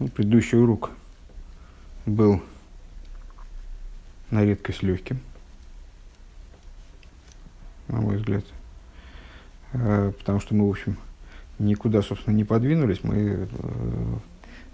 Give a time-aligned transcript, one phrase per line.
[0.00, 0.90] Ну, предыдущий урок
[2.04, 2.42] был
[4.30, 5.20] на редкость легким,
[7.86, 8.44] на мой взгляд.
[9.74, 10.96] Э, потому что мы, в общем,
[11.60, 13.04] никуда, собственно, не подвинулись.
[13.04, 13.46] Мы э,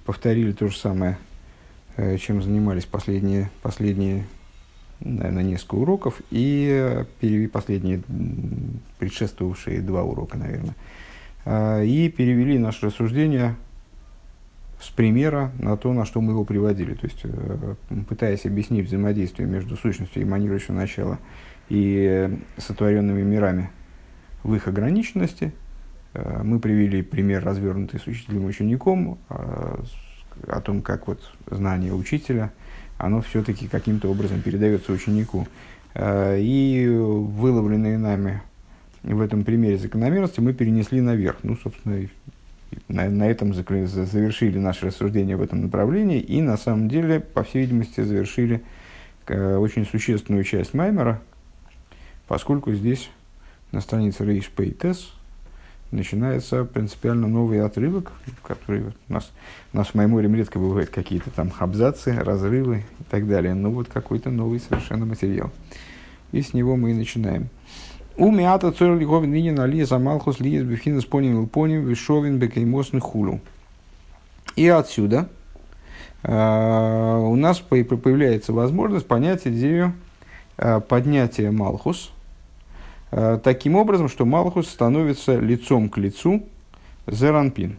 [0.06, 1.18] повторили то же самое,
[1.96, 4.26] э, чем занимались последние, последние
[5.00, 7.04] наверное, несколько уроков и
[7.52, 8.02] последние
[8.98, 10.74] предшествовавшие два урока, наверное.
[11.86, 13.56] И перевели наше рассуждение
[14.80, 16.94] с примера на то, на что мы его приводили.
[16.94, 17.74] То есть, э,
[18.08, 21.18] пытаясь объяснить взаимодействие между сущностью эманирующего начала
[21.68, 23.70] и сотворенными мирами
[24.42, 25.52] в их ограниченности,
[26.14, 29.82] э, мы привели пример, развернутый с учителем-учеником, э,
[30.48, 32.50] о том, как вот знание учителя,
[32.96, 35.46] оно все-таки каким-то образом передается ученику.
[35.98, 38.42] И выловленные нами
[39.02, 41.38] в этом примере закономерности мы перенесли наверх.
[41.42, 42.08] Ну, собственно,
[42.88, 47.62] на, на этом завершили наше рассуждение в этом направлении и на самом деле, по всей
[47.62, 48.62] видимости, завершили
[49.26, 51.20] э, очень существенную часть Маймера,
[52.28, 53.10] поскольку здесь
[53.72, 55.12] на странице Рейш Пейтес
[55.90, 59.30] начинается принципиально новый отрывок, который у нас,
[59.72, 63.54] у нас в Майморе редко бывают какие-то там абзацы, разрывы и так далее.
[63.54, 65.50] Но вот какой-то новый совершенно материал.
[66.32, 67.48] И с него мы и начинаем.
[68.16, 73.00] У миата цор лиговин винин али за малхус ли из бифинес поним поним вишовин бекеймосный
[73.00, 73.40] хулу.
[74.56, 75.28] И отсюда
[76.22, 79.94] э, у нас появляется возможность понять идею
[80.58, 82.12] э, поднятия Малхус
[83.10, 86.42] э, таким образом, что Малхус становится лицом к лицу
[87.06, 87.78] Зеранпин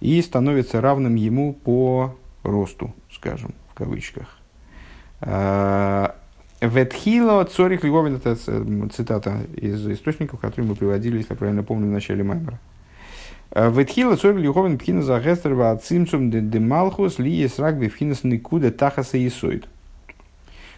[0.00, 4.38] и становится равным ему по росту, скажем, в кавычках.
[6.66, 8.36] Ветхило цорих львовин, это
[8.90, 12.58] цитата из источников, которые мы приводили, если я правильно помню, в начале Маймера.
[13.54, 19.18] Ветхила цорих львовин пхина за гестерва ацимцум де малхус ли есть рак бифхинас никуда тахаса
[19.18, 19.66] и сойд.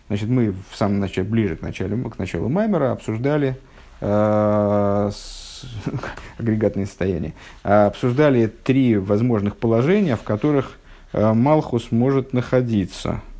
[0.09, 3.56] Значит, мы в самом начале, ближе к началу, к началу Маймера обсуждали
[4.00, 5.65] э, с,
[6.38, 7.32] агрегатное состояние,
[7.62, 10.78] обсуждали три возможных положения, в которых
[11.12, 13.36] э, Малхус может находиться– Э,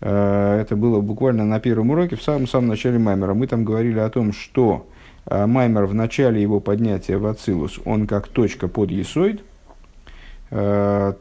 [0.00, 3.34] это было буквально на первом уроке, в самом-самом начале Маймера.
[3.34, 4.86] Мы там говорили о том, что
[5.26, 9.42] э, Маймер в начале его поднятия в Ацилус, он как точка под Есоид.
[10.50, 11.14] Э,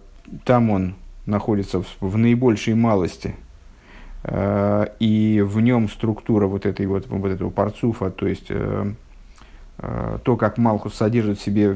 [0.45, 0.95] там он
[1.25, 3.35] находится в наибольшей малости,
[4.29, 8.47] и в нем структура вот, этой вот, вот этого парцуфа, то есть
[9.77, 11.75] то, как Малхус содержит в себе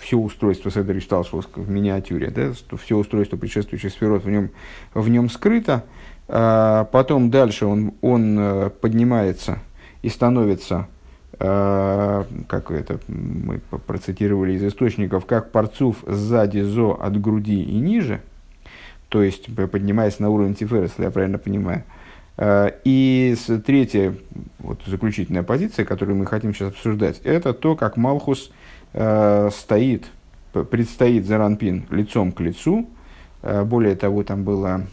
[0.00, 4.50] все устройство Седри Шталшвоск в миниатюре, да, все устройство предшествующих сферот в нем,
[4.92, 5.84] в нем скрыто,
[6.28, 9.60] потом дальше он, он э, поднимается
[10.02, 10.86] и становится,
[11.40, 18.20] а, как это мы процитировали из источников, как парцув сзади зо от груди и ниже,
[19.08, 21.84] то есть поднимаясь на уровень тиферес, я правильно понимаю.
[22.36, 23.34] А, и
[23.64, 24.14] третья,
[24.58, 28.52] вот заключительная позиция, которую мы хотим сейчас обсуждать, это то, как Малхус
[28.90, 30.06] стоит,
[30.70, 32.88] предстоит Заранпин лицом к лицу.
[33.42, 34.86] Более того, там было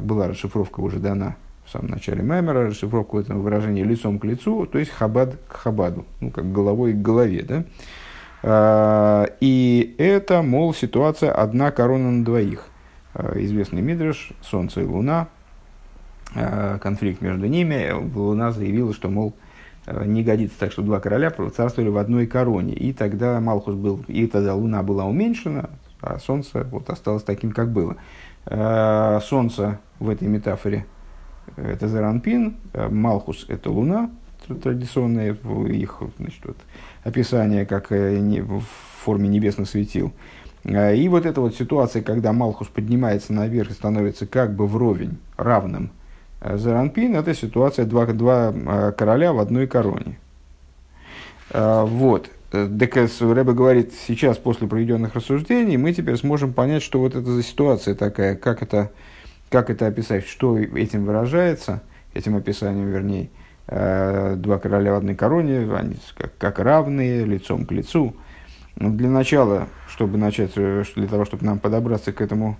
[0.00, 4.78] была расшифровка уже дана в самом начале Маймера, расшифровка этого выражения лицом к лицу, то
[4.78, 7.64] есть хабад к хабаду, ну, как головой к голове, да.
[8.42, 12.66] Э, и это, мол, ситуация одна корона на двоих.
[13.14, 15.28] Э, известный Мидриш, Солнце и Луна,
[16.32, 17.90] конфликт между ними.
[18.14, 19.34] Луна заявила, что, мол,
[20.04, 22.72] не годится так, что два короля царствовали в одной короне.
[22.74, 27.72] И тогда Малхус был, и тогда Луна была уменьшена, а Солнце вот осталось таким, как
[27.72, 27.96] было.
[28.46, 30.86] Э, солнце в этой метафоре
[31.56, 34.10] э, это Заранпин, э, Малхус это Луна,
[34.62, 35.36] традиционное
[35.68, 36.56] их значит, вот,
[37.04, 38.62] описание как в
[39.04, 40.12] форме небесных светил.
[40.64, 45.90] И вот эта вот ситуация, когда Малхус поднимается наверх и становится как бы вровень, равным
[46.42, 50.18] Заранпин, это ситуация два, два короля в одной короне.
[51.54, 52.30] Вот.
[52.52, 57.42] Декес Рэбе говорит, сейчас, после проведенных рассуждений, мы теперь сможем понять, что вот это за
[57.44, 58.90] ситуация такая, как это,
[59.50, 61.82] как это описать, что этим выражается,
[62.12, 63.30] этим описанием, вернее,
[63.68, 68.16] э, два короля в одной короне, они как, как равные, лицом к лицу.
[68.74, 72.56] Но для начала, чтобы начать, э, для того, чтобы нам подобраться к этому,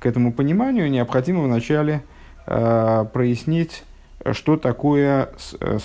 [0.00, 2.02] к этому пониманию, необходимо вначале
[2.46, 3.84] э, прояснить,
[4.32, 5.30] что такое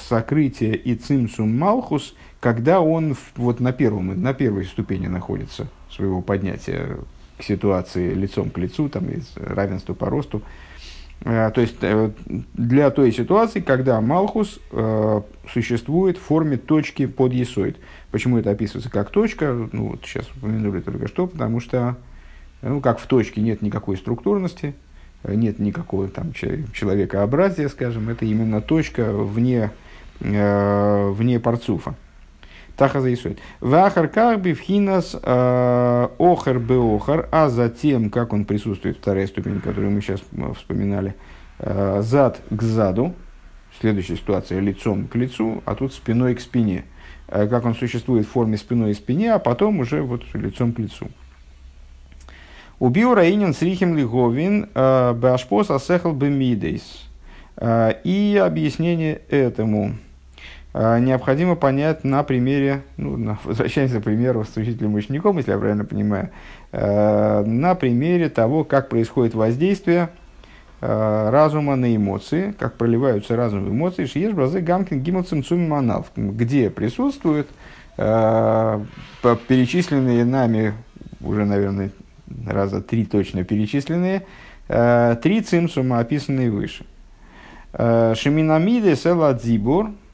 [0.08, 2.16] сокрытие и цимсум малхус–
[2.46, 7.00] когда он вот на, первом, на первой ступени находится своего поднятия
[7.40, 10.44] к ситуации лицом к лицу, там, из равенства по росту.
[11.22, 12.12] Э, то есть э,
[12.54, 15.22] для той ситуации, когда Малхус э,
[15.52, 17.78] существует в форме точки под Есоид.
[18.12, 19.68] Почему это описывается как точка?
[19.72, 21.98] Ну, вот сейчас упомянули только что, потому что
[22.62, 24.76] Ну, как в точке нет никакой структурности,
[25.34, 29.72] нет никакого там человекообразия, скажем, это именно точка вне,
[30.20, 31.96] э, вне парцуфа.
[32.78, 33.40] Таха заисует.
[33.62, 40.02] Вахар карби вхинас э, охар охар, а затем, как он присутствует, вторая ступень, которую мы
[40.02, 40.22] сейчас
[40.56, 41.16] вспоминали,
[41.60, 43.14] э, зад к заду,
[43.80, 46.84] следующая ситуация лицом к лицу, а тут спиной к спине.
[47.28, 50.80] Э, как он существует в форме спиной и спине, а потом уже вот лицом к
[50.80, 51.10] лицу.
[52.80, 57.04] Убил Раинин с Рихем Лиговин Башпос Асехал Бемидейс.
[58.04, 59.96] И объяснение этому–
[60.78, 65.58] а, необходимо понять на примере, ну, на, возвращаемся к примеру с учителем учеником, если я
[65.58, 66.32] правильно понимаю,
[66.74, 70.10] на примере того, как происходит воздействие
[70.82, 77.48] разума на эмоции, как проливаются разум в эмоции, шиеш бразы гамкин гималцем цумиманал, где присутствуют
[77.96, 80.74] перечисленные нами,
[81.22, 81.92] уже, наверное,
[82.48, 84.26] раза три точно перечисленные,
[84.68, 86.86] три цимсума, описанные выше.
[87.74, 89.92] Шеминамиды селадзибур–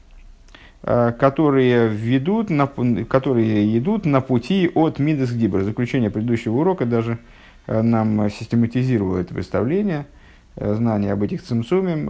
[0.84, 5.62] Э, которые, ведут на, которые идут на пути от Мидас к Дибр.
[5.62, 7.18] Заключение предыдущего урока даже
[7.68, 10.06] э, нам систематизировало это представление,
[10.56, 12.08] э, знание об этих цимсуме,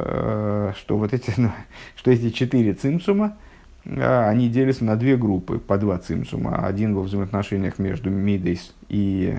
[0.74, 1.50] что вот эти, ну,
[1.96, 3.36] что эти четыре цимсума,
[3.84, 6.64] они делятся на две группы, по два цимсума.
[6.64, 9.38] Один во взаимоотношениях между Мидейс и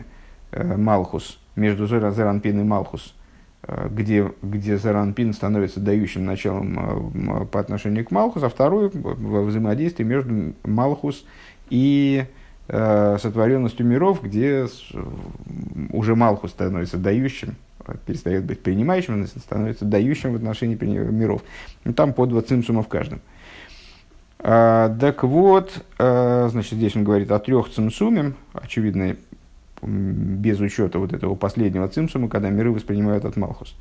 [0.55, 3.13] Малхус, между Зеранпин и Малхус–
[3.65, 9.41] Э, где, где Заранпин становится дающим началом э, по отношению к Малхус, а второй во
[9.43, 11.23] взаимодействии между Малхус
[11.69, 12.25] и
[12.67, 14.67] э, сотворенностью миров, где
[15.91, 17.55] уже Малхус становится дающим,
[18.05, 21.41] перестает быть принимающим, становится дающим в отношении миров.
[21.85, 23.21] Ну, там по два цимсума в каждом.
[24.39, 29.15] А, так вот, а, значит, здесь он говорит о трех цимсуме, очевидно,
[29.85, 33.75] без учета вот этого последнего цимсума, когда миры воспринимают от Малхус.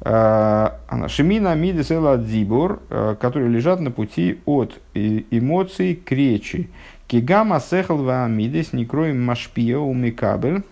[0.00, 6.68] А, Шемина Мидес Дзибор, а, которые лежат на пути от эмоций к речи.
[7.06, 10.62] Кигама Сехал Ваамидес Некроем Машпия Умикабель,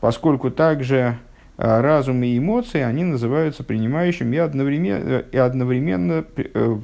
[0.00, 1.18] поскольку также
[1.58, 6.78] а, разум и эмоции, они называются принимающим и одновременно, и одновременно э,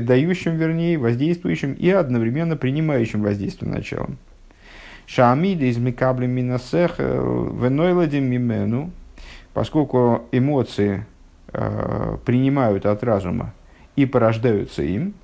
[0.00, 4.18] дающим, вернее, воздействующим и одновременно принимающим воздействие началом.
[5.08, 8.90] Шаамида из Микаблем Минасех э, Венойладим Мимену,
[9.54, 11.06] поскольку эмоции
[11.50, 13.54] э, принимают от разума
[13.96, 15.14] и порождаются им,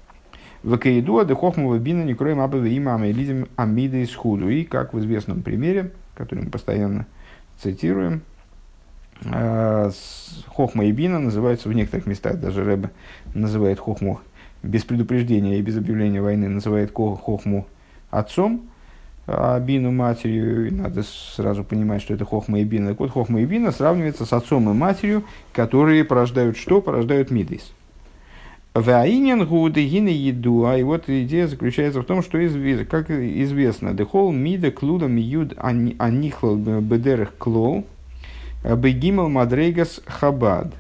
[0.63, 4.49] в Каиду Адыхохмова Бина не кроем абаве има амелизм амида из худу.
[4.49, 7.07] И как в известном примере, который мы постоянно
[7.61, 8.23] цитируем,
[9.27, 9.91] э,
[10.47, 12.89] Хохма и Бина называются в некоторых местах, даже Рэбе
[13.35, 14.21] называет Хохму
[14.63, 17.67] без предупреждения и без объявления войны, называет Хохму
[18.11, 18.71] отцом,
[19.27, 22.91] а Бину матерью, и надо сразу понимать, что это Хохма и Бина.
[22.91, 26.81] Так вот, Хохма и Бина сравнивается с отцом и матерью, которые порождают что?
[26.81, 27.73] Порождают Мидейс.
[28.75, 33.95] Ваинен гуды гины еду, а и вот идея заключается в том, что известно, как известно,
[33.95, 37.87] дехол мида клуда миюд анихлал бедерах клол
[38.65, 40.75] бегимал мадрейгас хабад,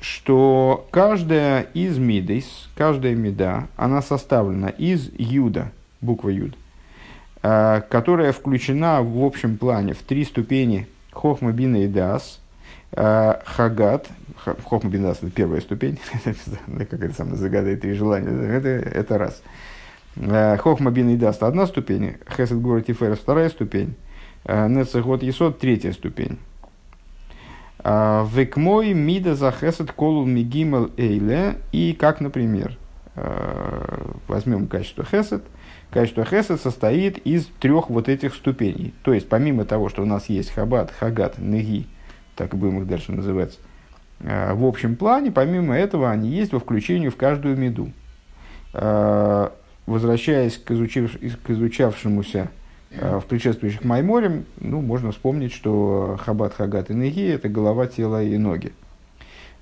[0.00, 5.70] что каждая из мидейс, каждая меда, она составлена из юда,
[6.00, 6.56] буква юд,
[7.44, 10.88] которая включена в общем плане в три ступени.
[11.12, 12.40] Хохма Бина и Дас,
[12.92, 14.08] э, Хагат,
[14.64, 19.42] Хохма Бина Дас это первая ступень, как это самое загадает три желания, это, это раз.
[20.16, 23.94] Э, Хохма Бина и Дас одна ступень, Хесед Гора Тиферес вторая ступень,
[24.46, 26.38] Нецехот Есот третья ступень.
[27.84, 31.56] Векмой мида за хесед колул мигимал эйле.
[31.70, 32.78] И как, например,
[34.26, 35.44] возьмем качество хесед–
[35.94, 38.92] Качество хесед состоит из трех вот этих ступеней.
[39.04, 41.86] То есть, помимо того, что у нас есть хабат, хагат, неги,
[42.34, 43.60] так будем их дальше называть,
[44.18, 47.92] э, в общем плане, помимо этого, они есть во включении в каждую меду.
[48.72, 49.50] Э,
[49.86, 52.50] возвращаясь к, изучив, к изучавшемуся
[52.90, 58.20] э, в предшествующих Майморем, ну, можно вспомнить, что хабат, хагат и неги– это голова, тело
[58.20, 58.72] и ноги.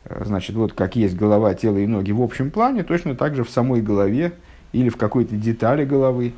[0.08, 3.50] Значит, вот как есть голова, тело и ноги в общем плане, точно так же в
[3.50, 4.32] самой голове
[4.72, 6.32] или в какой-то детали головы,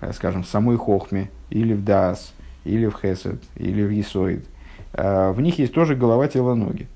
[0.00, 2.32] э, скажем, в самой хохме, или в дас,
[2.64, 4.44] или в хесед, или в есоид.
[4.92, 6.86] Э, в них есть тоже голова, тело, ноги.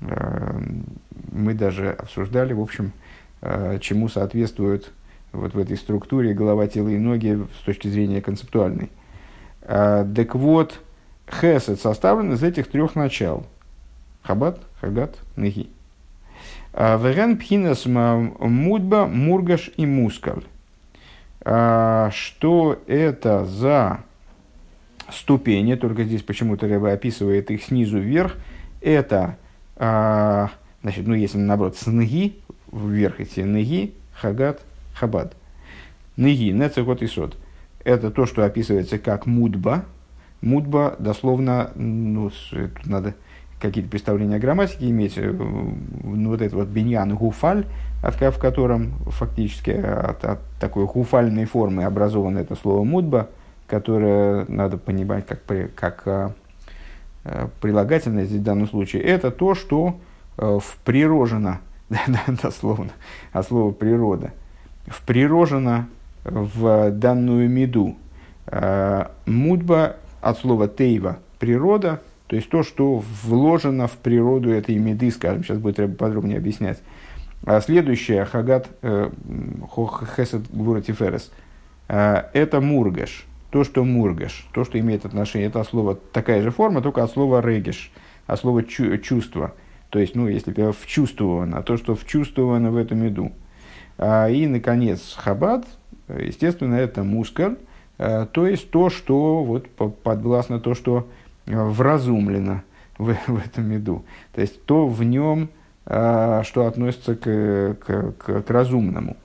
[0.00, 0.60] Э,
[1.32, 2.92] мы даже обсуждали, в общем,
[3.80, 4.92] чему соответствуют
[5.32, 8.88] вот в этой структуре голова, тело и ноги с точки зрения концептуальной.
[9.66, 10.78] Так вот,
[11.28, 13.44] хесед составлен из этих трех начал.
[14.22, 15.70] Хабат, хагат, неги.
[16.72, 20.44] А, Верен пхинас мудба, мургаш и мускаль.
[21.44, 24.00] А, что это за
[25.10, 28.36] ступени, только здесь почему-то Рэба описывает их снизу вверх,
[28.80, 29.36] это,
[29.76, 30.50] а,
[30.82, 32.38] значит, ну, если наоборот, с ноги,
[32.72, 34.62] вверх идти, ноги, хагат,
[34.94, 35.36] хабад.
[36.16, 37.36] Ноги, нецехот и сот.
[37.84, 39.84] Это то, что описывается как мудба.
[40.40, 43.14] Мудба, дословно, ну, тут надо
[43.62, 45.16] какие-то представления о грамматике иметь.
[45.16, 47.64] Э, ну, вот это вот биньян гуфаль,
[48.02, 53.28] от, в котором фактически от, от такой гуфальной формы образовано это слово мудба,
[53.66, 55.40] которое надо понимать как,
[55.74, 56.32] как а,
[57.24, 59.02] а, прилагательное здесь в данном случае.
[59.02, 60.00] Это то, что
[60.36, 61.60] а, вприрожено,
[62.42, 62.90] дословно,
[63.32, 64.32] а слово природа,
[64.86, 65.88] вприрожено
[66.24, 67.96] в данную меду.
[69.24, 72.00] Мудба от слова тейва– природа,
[72.32, 76.80] то есть то, что вложено в природу этой меды, скажем, сейчас будет подробнее объяснять.
[77.44, 79.10] А следующее, хагат э,
[80.16, 81.30] хесед гвуратиферес,
[81.88, 86.80] э, это мургаш, то, что мургаш, то, что имеет отношение, это слово, такая же форма,
[86.80, 87.92] только от слова регеш,
[88.26, 89.52] от слова чу, чувство.
[89.90, 93.32] То есть, ну, если вчувствовано, то, что вчувствовано в этом меду.
[93.98, 95.66] А, и, наконец, хабад,
[96.08, 97.58] естественно, это мускаль,
[97.98, 99.68] э, то есть то, что вот
[100.02, 101.08] подвластно, то, что
[101.46, 102.62] вразумлено
[102.98, 104.04] в, в этом меду.
[104.32, 105.50] То есть то в нем,
[105.86, 109.16] а, что относится к, к, к, к разумному.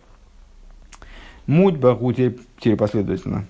[1.45, 3.45] Мудба гу, теперь последовательно.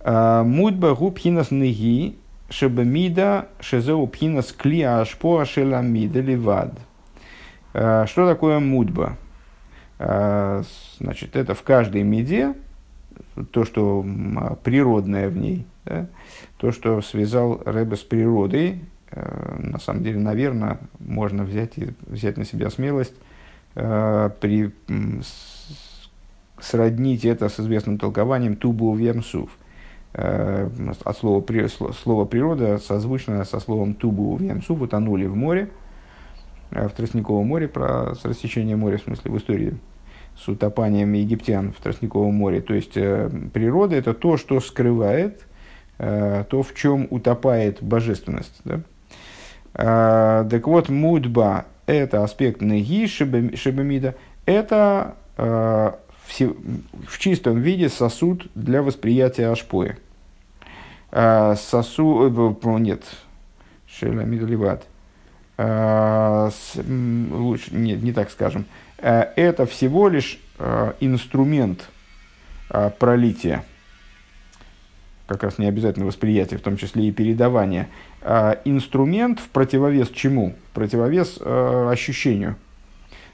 [0.00, 2.16] А, Мудба гу пхинас неги,
[2.50, 6.72] шебамида шезеу пхинас клия ашпо ашеламида ливад.
[7.72, 9.16] Что такое мудба?
[9.98, 12.54] Значит, это в каждой меде,
[13.52, 14.04] то, что
[14.64, 16.06] природное в ней, да,
[16.58, 22.36] то, что связал Рэбе с природой, э, на самом деле, наверное, можно взять, и, взять
[22.36, 23.14] на себя смелость,
[23.76, 24.72] э, при,
[25.22, 26.10] с,
[26.60, 29.50] сроднить это с известным толкованием тубу вемсув.
[30.14, 30.68] Э,
[31.04, 35.70] от слова, при, слово природа созвучно со словом тубу вемсув, утонули в море,
[36.70, 39.78] в Тростниковом море, про с рассечение моря, в смысле, в истории
[40.36, 42.60] с утопанием египтян в Тростниковом море.
[42.60, 45.47] То есть природа это то, что скрывает
[45.98, 48.60] то, в чем утопает божественность.
[48.64, 48.80] Да?
[49.74, 55.92] А, так вот, мудба– это аспект неги шебамида, это э,
[57.06, 59.96] в чистом виде сосуд для восприятия ашпоя.
[61.10, 62.32] Сосуд,
[62.64, 63.04] э, нет,
[63.86, 64.86] шеламида ливат.
[65.56, 68.66] А, лучше, нет, не так скажем.
[68.96, 70.40] Это всего лишь
[70.98, 71.88] инструмент
[72.98, 73.64] пролития–
[75.28, 77.88] как раз не обязательно восприятие, в том числе и передавание,
[78.22, 80.54] а инструмент в противовес чему?
[80.72, 82.56] Противовес э, ощущению.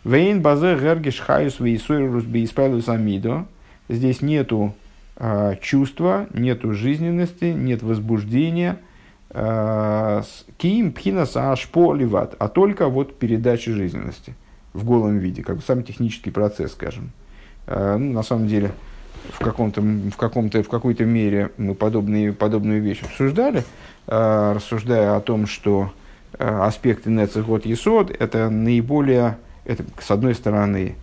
[0.02, 3.46] Вейн базе гергиш хаюс вейсойрус бейспайлус амидо.
[3.88, 4.74] Здесь нету
[5.16, 8.78] э, чувства, нету жизненности, нет возбуждения.
[9.30, 10.22] Э,
[10.58, 14.34] Ким пхинас ашпо ливат, а только вот передача жизненности
[14.72, 17.12] в голом виде, как бы сам технический процесс, скажем.
[17.66, 18.72] Ну, на самом деле,
[19.32, 23.64] в, каком-то, в, каком-то, в какой-то мере мы подобные, подобную вещь обсуждали,
[24.06, 25.92] э, рассуждая о том, что
[26.38, 30.94] э, аспекты Нецехот Есод– это наиболее, это, с одной стороны,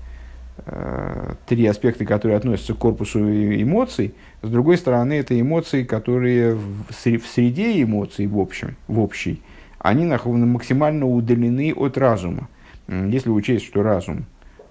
[0.66, 6.92] э, три аспекта, которые относятся к корпусу эмоций, с другой стороны, это эмоции, которые в,
[6.92, 9.42] в среде эмоций в, общем, в общей,
[9.80, 12.48] они максимально удалены от разума.
[12.88, 14.26] Если учесть, что разум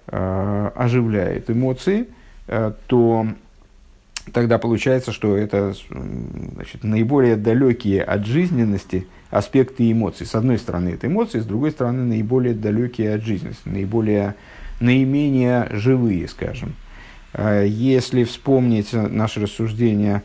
[0.07, 2.07] э, оживляет эмоции–
[2.47, 3.27] то
[4.33, 5.73] тогда получается, что это
[6.53, 10.25] значит, наиболее далекие от жизненности аспекты эмоций.
[10.25, 14.35] С одной стороны, это эмоции, с другой стороны, наиболее далекие от жизненности, наиболее,
[14.79, 16.75] наименее живые, скажем.
[17.33, 20.23] Э, если вспомнить наши рассуждения,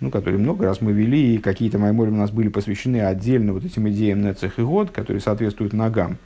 [0.00, 3.64] ну, которые много раз мы вели, и какие-то майморы у нас были посвящены отдельно вот
[3.64, 6.16] этим идеям Нецех и Год, которые соответствуют ногам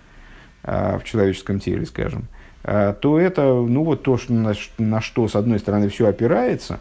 [0.63, 2.34] э, в человеческом теле, скажем, Э,
[2.65, 6.81] то это ну, вот то, что, на, на что, с одной стороны, все опирается,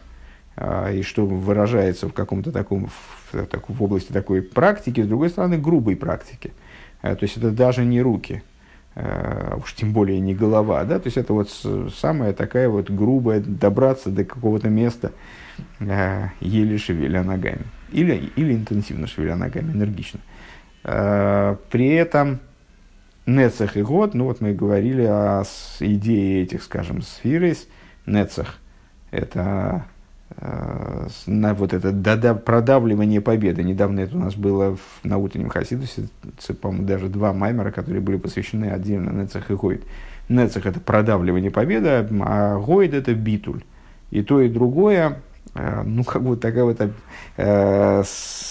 [0.55, 3.35] э, и что выражается в каком-то таком, в,
[3.67, 6.53] в области такой практики, с другой стороны, грубой практики.
[7.01, 8.43] Э, то есть это даже не руки,
[8.95, 11.49] уж тем более не голова, да, то есть это вот
[11.95, 15.11] самая такая вот грубая, добраться до какого-то места,
[15.79, 20.19] еле шевеля ногами, или, или интенсивно шевеля ногами, энергично.
[20.83, 22.39] При этом,
[23.25, 25.43] Нецах и год, ну вот мы говорили о
[25.79, 27.67] идее этих, скажем, сферис.
[28.05, 28.59] Нецах–
[29.11, 29.85] это
[30.35, 33.63] э, на вот это додав, продавливание победы.
[33.63, 36.09] Недавно это у нас было в, на утреннем Хасидусе,
[36.61, 39.83] по-моему, даже два маймера, которые были посвящены отдельно Нецах и Гойд.
[40.27, 43.63] Нецах– это продавливание победы, а Гойд– это битуль.
[44.11, 45.21] И то, и другое
[45.55, 46.81] э, ну, как бы такая вот
[47.37, 48.03] э,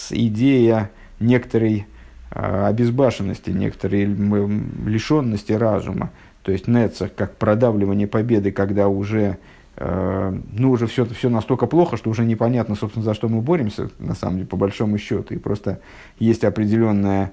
[0.09, 0.89] идея
[1.19, 1.85] некоторой
[2.33, 6.11] обезбашенности, некоторой лишенности разума.
[6.41, 9.37] То есть нецах как продавливание победы, когда уже,
[9.77, 13.89] э, ну, уже все, все настолько плохо, что уже непонятно, собственно, за что мы боремся,
[13.99, 15.33] на самом деле, по большому счету.
[15.33, 15.79] И просто
[16.19, 17.31] есть определенная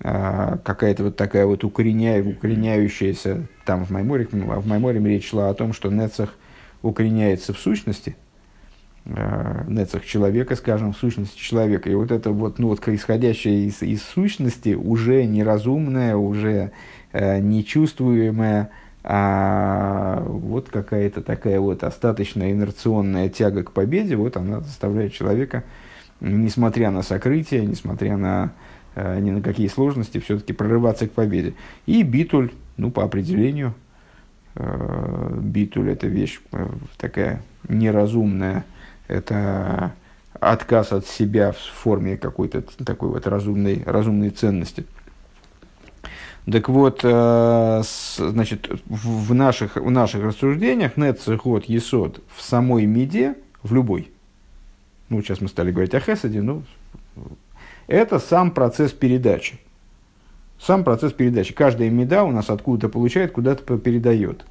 [0.00, 5.54] э, какая-то вот такая вот укореняя, укореняющаяся, там в Майморе, в Майморе речь шла о
[5.54, 6.34] том, что нецах
[6.82, 8.16] укореняется в сущности–
[9.06, 11.88] нецах человека, скажем, в сущности человека.
[11.88, 16.72] И вот это вот, ну вот, исходящее из, из сущности, уже неразумное, уже
[17.12, 18.70] э, нечувствуемое,
[19.08, 25.62] а вот какая-то такая вот остаточная инерционная тяга к победе, вот она заставляет человека,
[26.20, 28.52] несмотря на сокрытие, несмотря на
[28.96, 31.54] э, ни на какие сложности, все-таки прорываться к победе.
[31.86, 33.74] И битуль, ну, по определению,
[34.56, 36.66] э, битуль– это вещь э,
[36.98, 38.64] такая неразумная,
[39.08, 39.92] это
[40.40, 44.84] отказ от себя в форме какой-то такой вот разумной, разумной ценности.
[46.50, 47.82] Так вот, э,
[48.18, 53.34] значит, в наших, в наших рассуждениях нецехот есот в самой меде,
[53.64, 54.10] в любой,
[55.08, 56.62] ну, сейчас мы стали говорить о хесаде, ну,
[57.88, 59.58] это сам процесс передачи.
[60.60, 61.52] Сам процесс передачи.
[61.52, 64.44] Каждая меда у нас откуда-то получает, куда-то передает.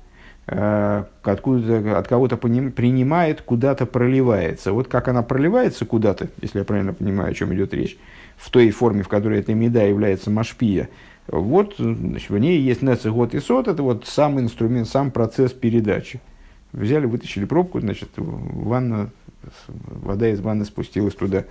[0.47, 4.73] Э, откуда от кого-то принимает, куда-то проливается.
[4.73, 7.97] Вот как она проливается куда-то, если я правильно понимаю, о чем идет речь,
[8.37, 10.89] в той форме, в которой эта меда является машпия,
[11.27, 16.21] вот значит, в ней есть нецегот и сот, это вот сам инструмент, сам процесс передачи.
[16.71, 19.09] Взяли, вытащили пробку, значит, ванна,
[19.65, 21.45] вода из ванны спустилась туда.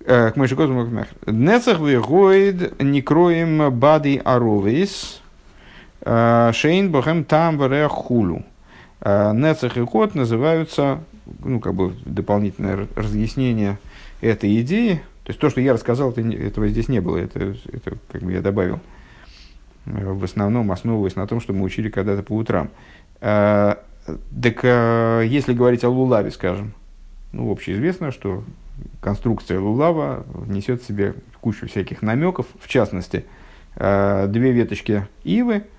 [0.00, 0.72] Э, к Мойшикозу
[1.26, 5.20] Нецех вегоид некроем бади аровис,
[6.08, 8.44] Шейн Бохем Там Хулу.
[9.00, 11.00] Э, Нецех и Кот называются,
[11.44, 13.78] ну, как бы дополнительное разъяснение
[14.20, 15.02] этой идеи.
[15.24, 18.32] То есть то, что я рассказал, это, этого здесь не было, это, это как бы
[18.32, 18.80] я добавил.
[19.86, 22.70] Э, в основном основываясь на том, что мы учили когда-то по утрам.
[23.20, 26.72] Так если говорить о лулаве, скажем,
[27.32, 28.42] ну, общеизвестно, что
[29.00, 33.26] конструкция лулава несет в себе кучу всяких намеков, в частности,
[33.76, 35.64] две веточки ивы–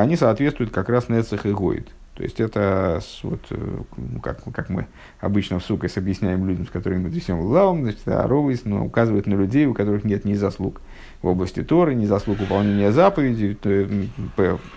[0.00, 1.88] они соответствуют как раз Нецех и Гоид.
[2.16, 4.86] То есть это, вот, э, ну, как, как мы
[5.20, 9.34] обычно в сукас объясняем людям, с которыми мы трясем лавом, значит, Аровис но указывает на
[9.34, 10.80] людей, у которых нет ни заслуг
[11.20, 13.58] в области Торы, ни заслуг выполнения заповедей.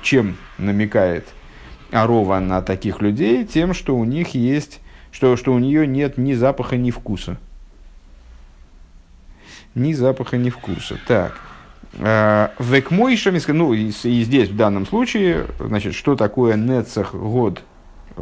[0.02, 1.28] Чем намекает
[1.92, 3.46] Арова на таких людей?
[3.46, 7.38] Тем, что у них есть, что, что у нее нет ни запаха, ни вкуса.
[9.76, 10.98] Ни запаха, ни вкуса.
[11.08, 11.49] Так.
[11.94, 17.64] Э, Векмойшами, ну и, здесь в данном случае, значит, что такое нецах год
[18.16, 18.22] э,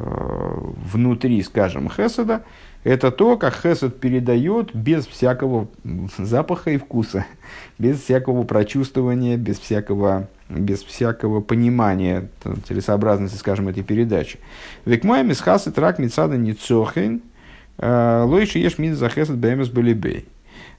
[0.93, 2.43] внутри, скажем, хеседа,
[2.83, 5.67] это то, как хесед передает без всякого
[6.17, 7.25] запаха и вкуса,
[7.77, 12.29] без всякого прочувствования, без всякого, без всякого понимания
[12.67, 14.39] целесообразности, скажем, этой передачи.
[14.85, 17.21] Векмойми с хасед рак мицада ницохен,
[17.77, 20.25] э, лойши еш мин за хесед бэмэс балибей.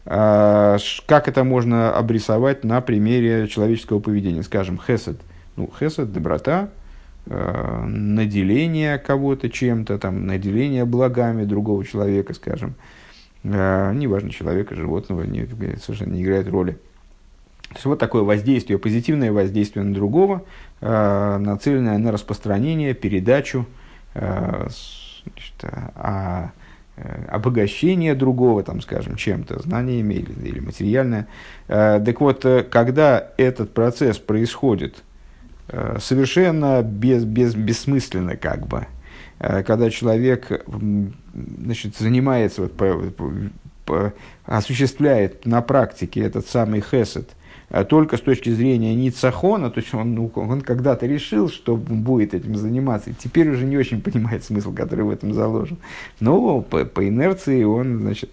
[0.06, 4.42] А, как это можно обрисовать на примере человеческого поведения?
[4.42, 5.20] Скажем, хесед.
[5.56, 6.70] Ну, хесед– доброта,
[7.26, 12.74] а, наделение кого-то чем-то, там, наделение благами другого человека, скажем.
[13.44, 16.78] А, неважно, человека, животного, не, совершенно не играет роли.
[17.68, 20.42] То есть вот такое воздействие, позитивное воздействие на другого,
[20.80, 23.66] нацеленное на распространение, передачу,
[24.14, 26.52] значит, а
[27.28, 31.28] обогащение другого, там, скажем, чем-то, знаниями или, или материальное.
[31.68, 35.02] Э, так вот, э, когда этот процесс происходит
[35.98, 38.86] совершенно без, без, бессмысленно, как бы,
[39.38, 40.64] когда человек
[41.34, 42.98] значит, занимается, вот, по,
[43.84, 44.14] по,
[44.46, 47.28] осуществляет на практике этот самый хесед,
[47.84, 52.56] только с точки зрения Ницахона, то есть он, ну, он когда-то решил, что будет этим
[52.56, 55.76] заниматься, теперь уже не очень понимает смысл, который в этом заложен.
[56.20, 58.30] Но по, по инерции он значит,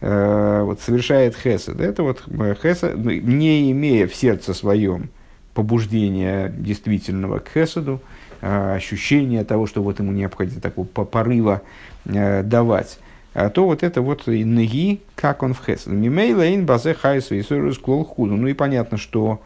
[0.00, 1.80] э, вот совершает хесед.
[1.80, 5.10] Это вот э, хесед, ну, не имея в сердце своем
[5.52, 8.00] побуждения действительного к хеседу,
[8.40, 11.62] э, ощущения того, что вот ему необходимо такого порыва
[12.04, 13.05] э, давать, а
[13.36, 15.88] то вот это вот неги, как он в хесед.
[15.88, 18.34] Мимейлейн базе хайсу и клол худу.
[18.34, 19.42] Ну и понятно, что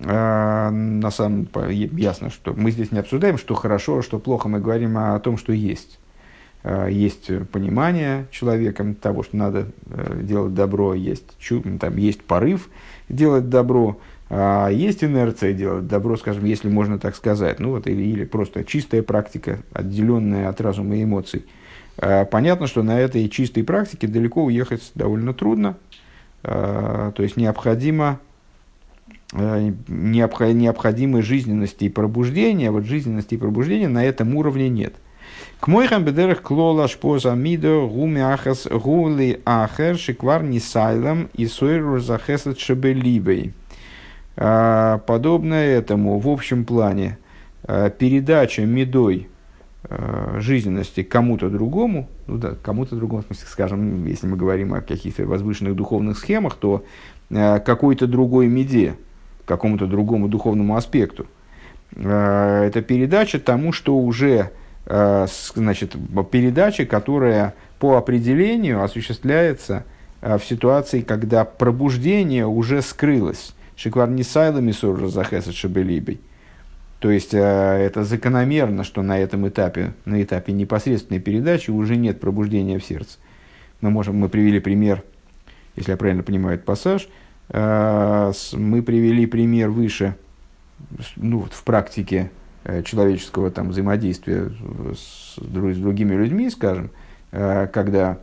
[0.00, 1.48] э, на самом
[1.92, 5.38] ясно, что мы здесь не обсуждаем, что хорошо, а что плохо, мы говорим о, том,
[5.38, 6.00] что есть.
[6.64, 12.70] Э, есть понимание человеком того, что надо э, делать добро, есть, чу, там, есть порыв
[13.08, 18.02] делать добро, а есть инерция делать добро, скажем, если можно так сказать, ну вот, или,
[18.02, 21.44] или просто чистая практика, отделенная от разума и эмоций–
[21.96, 25.76] Понятно, что на этой чистой практике далеко уехать довольно трудно.
[26.42, 28.18] То есть необходимо
[29.88, 34.94] необходимой жизненности и пробуждения, вот жизненности и пробуждения на этом уровне нет.
[35.60, 42.58] К мойхам бедерах клола шпоза мидо гуми ахас гули ахер шиквар нисайлам и сойру захесат
[42.58, 43.52] шебелибей.
[44.36, 47.18] А, подобно этому в общем плане
[47.66, 49.28] передача медой
[50.38, 55.26] жизненности кому-то другому, ну да, кому-то другому, в смысле, скажем, если мы говорим о каких-то
[55.26, 56.84] возвышенных духовных схемах, то
[57.28, 58.94] какой-то другой меде,
[59.44, 61.26] какому-то другому духовному аспекту.
[61.96, 64.52] Это передача тому, что уже
[64.86, 65.96] Э, значит,
[66.30, 69.84] передачи, которая по определению осуществляется
[70.20, 73.54] э, в ситуации, когда пробуждение уже скрылось.
[73.76, 76.20] Шиквар не сайлами соржа захеса шабелибей.
[77.02, 82.18] То есть э, это закономерно, что на этом этапе, на этапе непосредственной передачи уже нет
[82.18, 83.18] пробуждения в сердце.
[83.82, 85.02] Мы, можем, мы привели пример,
[85.76, 87.08] если я правильно понимаю этот пассаж,
[87.52, 90.14] мы привели пример выше,
[91.16, 92.30] ну, в практике
[92.64, 94.48] Э, человеческого там, взаимодействия
[94.94, 96.90] с, с другими людьми, скажем,
[97.32, 98.18] э, когда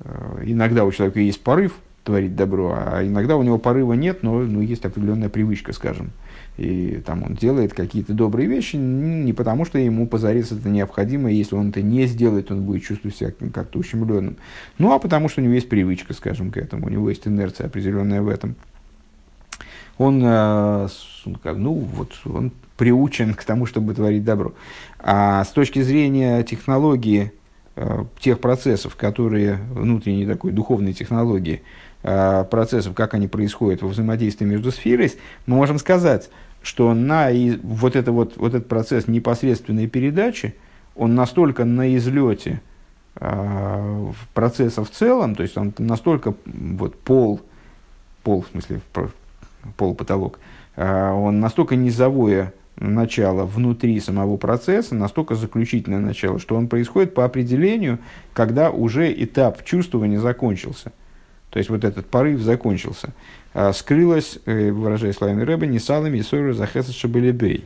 [0.00, 4.38] э, иногда у человека есть порыв творить добро, а иногда у него порыва нет, но
[4.38, 6.12] ну, есть определенная привычка, скажем.
[6.56, 11.54] И там он делает какие-то добрые вещи не потому, что ему позарез это необходимо, если
[11.54, 14.38] он это не сделает, он будет чувствовать себя как-то ущемленным.
[14.78, 17.66] Ну, а потому что у него есть привычка, скажем, к этому, у него есть инерция
[17.66, 18.56] определенная в этом.
[19.98, 24.52] Он, ну, вот, он приучен к тому, чтобы творить добро.
[24.98, 27.32] А с точки зрения технологии,
[27.76, 31.62] э, тех процессов, которые внутренней такой духовной технологии,
[32.02, 35.12] э, процессов, как они происходят во взаимодействии между сферой,
[35.46, 36.28] мы можем сказать,
[36.66, 37.30] что на
[37.62, 40.56] вот, это вот, вот этот процесс непосредственной передачи,
[40.96, 42.60] он настолько на излете
[43.20, 47.40] э, процесса в целом, то есть он настолько вот, пол,
[48.24, 48.80] пол в смысле
[49.76, 50.40] пол потолок,
[50.74, 57.24] э, он настолько низовое начало внутри самого процесса, настолько заключительное начало, что он происходит по
[57.24, 58.00] определению,
[58.32, 60.90] когда уже этап чувствования закончился.
[61.50, 63.14] То есть вот этот порыв закончился.
[63.58, 67.64] А, скрылось, э, выражая словами Рэба, не салами и сойру за хесед шабелебей.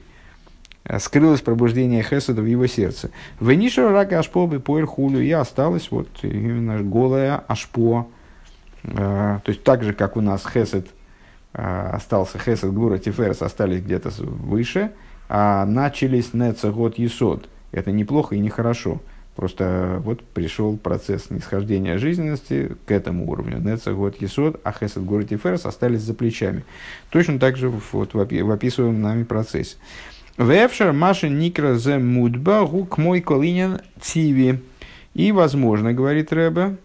[0.84, 3.10] А, скрылось пробуждение хеседа в его сердце.
[3.40, 8.06] Вениша рака ашпо бы поэр хулю, и осталось вот именно голая ашпо.
[8.84, 10.86] А, то есть так же, как у нас хесед–
[11.52, 14.92] остался Хесед, Гура, Тиферес остались где-то выше,
[15.28, 17.48] а начались Нецегот Есод.
[17.72, 19.00] Это неплохо и нехорошо.
[19.36, 23.58] Просто вот пришел процесс нисхождения жизненности к этому уровню.
[23.58, 26.64] Нецегот Есод, а Хесед, Гура, Тиферес остались за плечами.
[27.10, 29.76] Точно так же вот, в описываемом нами процессе.
[30.36, 34.60] Вевшер Маша Никра зе Мудба Гук мой колинен Тиви.
[35.14, 36.76] И, возможно, говорит Рэбе,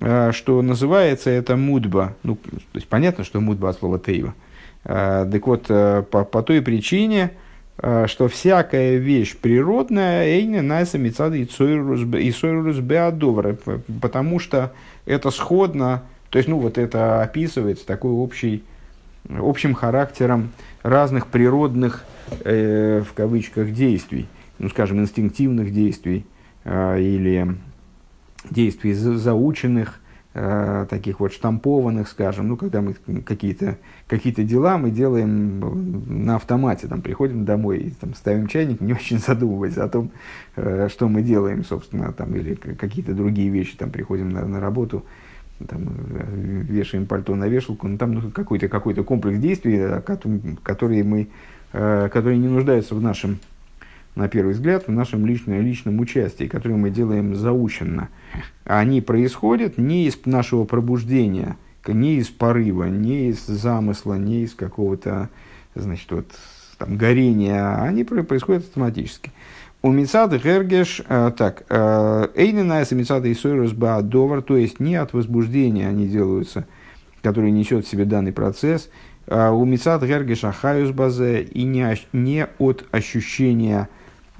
[0.00, 2.16] Э, что называется это мудба.
[2.22, 4.34] Ну, то есть понятно, что мудба от слова тейва.
[4.84, 7.32] Э, так вот, э, по, по той причине,
[7.80, 13.56] что всякая вещь природная, эйне найса мецада и сойрус беадовра,
[14.00, 14.72] потому что
[15.06, 18.62] это сходно, то есть, ну, вот это описывается такой общий,
[19.28, 20.50] общим характером
[20.82, 22.04] разных природных,
[22.44, 24.26] э, в кавычках, действий,
[24.58, 26.24] ну, скажем, инстинктивных действий
[26.64, 27.56] э, или
[28.50, 29.99] действий заученных,
[30.34, 36.86] э, таких вот штампованных, скажем, ну, когда мы какие-то какие дела мы делаем на автомате,
[36.88, 40.10] там, приходим домой и там, ставим чайник, не очень задумываясь о том,
[40.56, 45.04] э, что мы делаем, собственно, там, или какие-то другие вещи, там, приходим на, на работу,
[45.68, 45.82] там,
[46.62, 50.00] вешаем пальто на вешалку, ну, там ну, какой-то какой комплекс действий, э,
[50.62, 51.28] которые, мы,
[51.72, 53.38] э, которые не нуждаются в нашем
[54.14, 58.08] на первый взгляд, в нашем личном, личном участии, которое мы делаем заученно,
[58.64, 65.30] они происходят не из нашего пробуждения, не из порыва, не из замысла, не из какого-то,
[65.74, 66.26] значит, вот,
[66.78, 69.32] там, горения, они происходят автоматически.
[69.82, 75.14] У Мицады Гергеш, э, так, э, Эйнинайса Мицада и Сойрус Довар, то есть не от
[75.14, 76.66] возбуждения они делаются,
[77.22, 78.90] который несет в себе данный процесс,
[79.30, 83.88] у Мицад Гергеш Ахаюс Базе и не, не от ощущения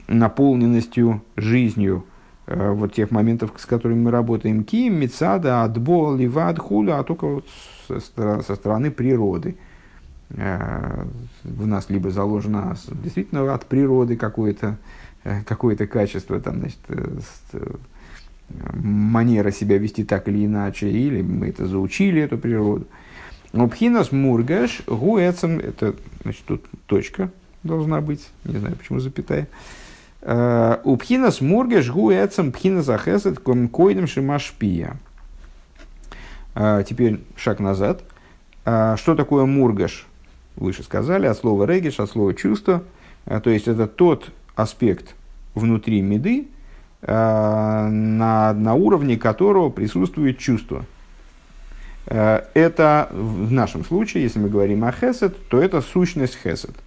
[0.09, 2.05] наполненностью жизнью
[2.47, 4.65] э, вот тех моментов, с которыми мы работаем.
[4.65, 7.47] Ким, Мецада, Адбол, Ливад, Хуля, а только вот
[7.87, 9.57] со, со стороны природы.
[10.31, 11.05] Э,
[11.45, 14.77] в нас либо заложено действительно от природы какое-то
[15.25, 16.79] э, какое качество, там, значит,
[18.75, 22.87] манера себя вести так или иначе, или мы это заучили, эту природу.
[23.53, 27.31] Пхинас мургаш гуэцем, это значит тут точка
[27.63, 29.49] должна быть, не знаю почему запятая.
[30.23, 34.97] У пхинас мургеш гу эцем пхинас ахесет койдем шимашпия.
[36.55, 38.03] Теперь шаг назад.
[38.63, 40.07] Что такое мургаш?
[40.57, 42.83] Выше сказали, от слова региш, от слова чувство.
[43.25, 45.15] То есть это тот аспект
[45.55, 46.49] внутри меды,
[47.03, 50.85] на, на уровне которого присутствует чувство.
[52.07, 56.75] Это в нашем случае, если мы говорим о хесед, то это сущность хесед–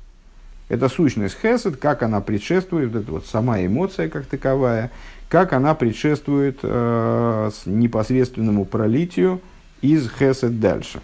[0.69, 4.91] это сущность хесед, как она предшествует, это вот сама эмоция как таковая,
[5.29, 9.41] как она предшествует э, непосредственному пролитию
[9.81, 11.01] из хесед дальше.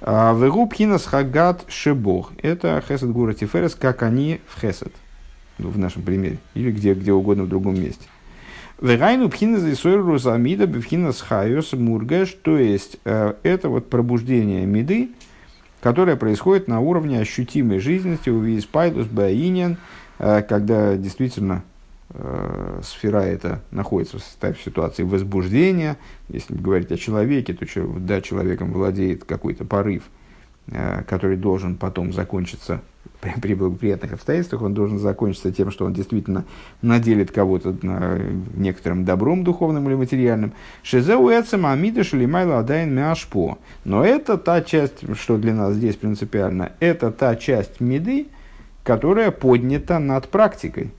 [0.00, 2.32] Вегу пхинас хагат шебох.
[2.42, 4.92] Это хесед гура тиферес, как они в хесед.
[5.58, 6.38] Ну, в нашем примере.
[6.54, 8.06] Или где, где угодно в другом месте.
[8.80, 12.36] והיינו בחינת התעוררות המידה בבחינת חיות מורגש.
[12.42, 15.08] То есть, э, это вот пробуждение миды,
[15.80, 19.78] которая происходит на уровне ощутимой жизненности והתפעלות בעניין,
[20.18, 21.64] э, когда действительно
[22.10, 25.96] э, сфера эта находится в ситуации возбуждения.
[26.28, 27.66] Если говорить о человеке, то
[27.98, 30.02] да, человеком владеет какой-то порыв,
[31.06, 32.82] который должен потом закончиться
[33.40, 36.44] при благоприятных обстоятельствах, он должен закончиться тем, что он действительно
[36.82, 37.74] наделит кого-то
[38.54, 40.52] некоторым добром духовным или материальным.
[40.82, 43.58] Шизеу эцем амида шелимайла адайн мяшпо.
[43.84, 48.26] Но это та часть, что для нас здесь принципиально, это та часть меды,
[48.84, 50.92] которая поднята над практикой.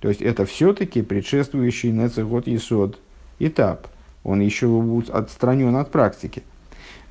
[0.00, 2.98] То есть это все-таки предшествующий нецехот есод
[3.38, 3.88] этап.
[4.22, 4.66] Он еще
[5.12, 6.42] отстранен от практики.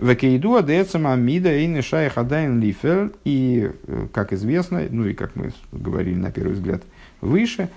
[0.04, 3.14] Векейду адецам амида и нешай хадайн лифер.
[3.24, 3.72] И,
[4.12, 6.84] как известно, ну и как мы говорили на первый взгляд
[7.22, 7.70] выше,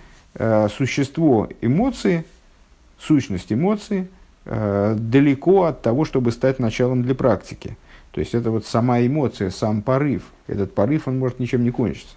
[0.77, 2.25] существо эмоции,
[2.99, 4.09] сущность эмоции
[4.45, 7.77] далеко от того, чтобы стать началом для практики.
[8.11, 10.25] То есть это вот сама эмоция, сам порыв.
[10.49, 12.17] Этот порыв, он может ничем не кончиться.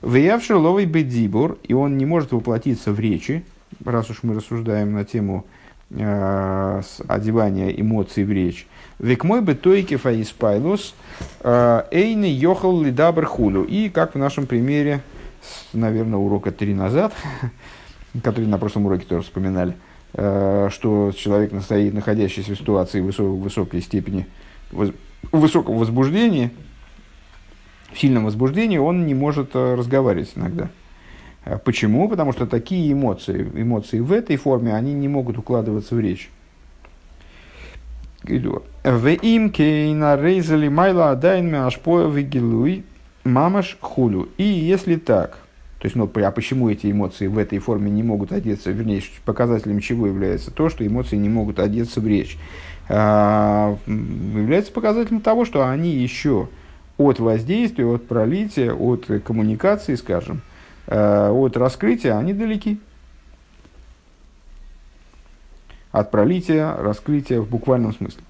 [0.00, 3.44] Выявший ловый бедибур, и он не может воплотиться в речи,
[3.84, 5.44] раз уж мы рассуждаем на тему
[5.90, 8.66] э, одевания эмоций в речь.
[9.02, 10.94] Век мой бы тойки фаиспайлус
[11.40, 13.64] э, эйны йохал лидабр хулю.
[13.64, 15.02] И как в нашем примере,
[15.72, 17.12] наверное, урока три назад,
[18.22, 19.74] который на прошлом уроке тоже вспоминали,
[20.14, 24.28] э, что человек, настоит, находящийся в ситуации высокой, высокой степени
[25.32, 26.52] высокого возбуждения,
[27.92, 30.70] в сильном возбуждении, он не может э, разговаривать иногда.
[31.64, 32.08] Почему?
[32.08, 36.30] Потому что такие эмоции, эмоции в этой форме, они не могут укладываться в речь.
[38.24, 42.84] В им кейна рейзали майла адайн мяшпоя вигилуй
[43.24, 44.28] мамаш хулю.
[44.36, 45.38] И если так,
[45.78, 49.80] то есть, ну, а почему эти эмоции в этой форме не могут одеться, вернее, показателем
[49.80, 52.38] чего является то, что эмоции не могут одеться в речь,
[52.88, 56.48] а, является показателем того, что они еще
[56.98, 60.42] от воздействия, от пролития, от коммуникации, скажем,
[60.86, 62.78] а, от раскрытия, они далеки
[65.92, 68.22] от пролития, раскрытия в буквальном смысле.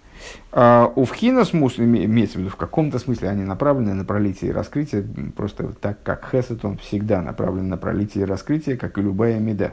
[0.52, 4.54] А у вхина смус, имеется в виду в каком-то смысле, они направлены на пролитие и
[4.54, 9.38] раскрытие, просто так как хесед, он всегда направлен на пролитие и раскрытие, как и любая
[9.40, 9.72] меда,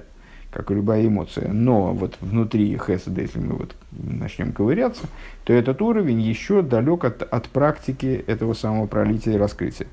[0.52, 1.52] как и любая эмоция.
[1.52, 5.04] Но вот внутри хеседа, если мы вот начнем ковыряться,
[5.44, 9.88] то этот уровень еще далек от, от практики этого самого пролития и раскрытия.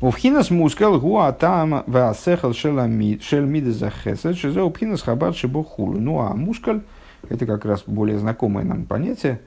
[0.00, 5.98] Увхинас мускал гуа там ваасехал шельмида за хесед, шиза увхинас хабат шибохулу.
[5.98, 6.82] Ну а мускаль,
[7.28, 9.40] это как раз более знакомое нам понятие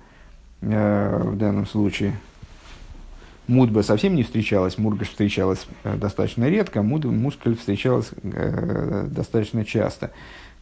[0.62, 2.14] э, в данном случае.
[3.48, 10.12] Мудба совсем не встречалась, мургаш встречалась э, достаточно редко, муд, мускаль встречалась э, достаточно часто.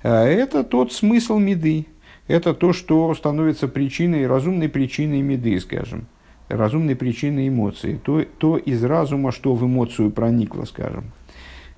[0.03, 1.87] Э, это тот смысл меды,
[2.27, 6.05] это то, что становится причиной, разумной причиной меды, скажем
[6.49, 11.11] разумной причины эмоции, то, то из разума, что в эмоцию проникло, скажем.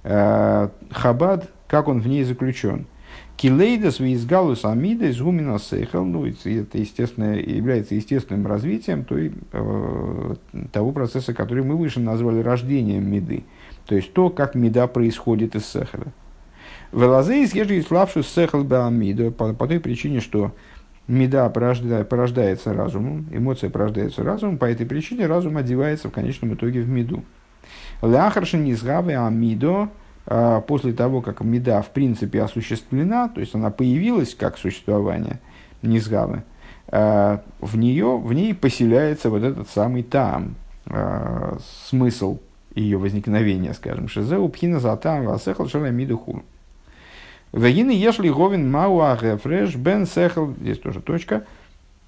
[0.04, 2.88] Э, Хабад, как он в ней заключен.
[3.38, 10.36] Килейдас визгалус амидес гумина сейхал, ну, это естественно, является естественным развитием той, э,
[10.72, 13.44] того процесса, который мы выше назвали рождением меды.
[13.88, 16.08] То есть то, как меда происходит из сехала.
[16.92, 20.54] Велазеис, ежели славший сехал баамиду, по, по той причине, что
[21.08, 26.82] меда порождает, порождается разумом, эмоция порождается разумом, по этой причине разум одевается в конечном итоге
[26.82, 27.24] в меду.
[28.02, 29.90] Ляхаршин низгавы амидо,
[30.26, 35.40] а, после того, как меда в принципе осуществлена, то есть она появилась как существование
[35.82, 36.44] низгавы,
[36.88, 42.40] а, в, нее, в ней поселяется вот этот самый там, а, смысл
[42.76, 46.44] ее возникновения, скажем, шизеу пхина затам васехал шаламиду хуру.
[47.54, 51.44] Вегины ешли говин мауа рефреш бен сехал, здесь тоже точка.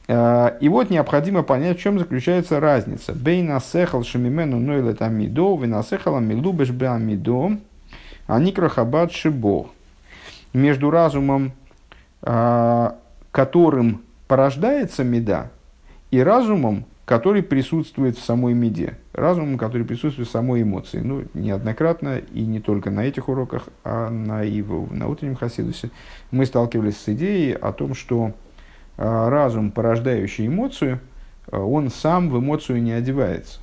[0.07, 3.13] А, и вот необходимо понять, в чем заключается разница.
[3.13, 7.57] Бейна сехал шамимену нойлет амидо, вина сехала милубеш бе амидо,
[8.27, 9.67] Аникра Хабад Шибо.
[10.53, 11.51] Между разумом,
[12.21, 12.95] а,
[13.31, 15.49] которым порождается меда,
[16.11, 20.99] и разумом, который присутствует в самой меде, разумом, который присутствует в самой эмоции.
[20.99, 25.89] Ну, неоднократно и не только на этих уроках, а на, и на утреннем Хасидусе
[26.31, 28.31] мы сталкивались с идеей о том, что
[28.97, 30.99] а, разум, порождающий эмоцию,
[31.51, 33.59] а, он сам в эмоцию не одевается.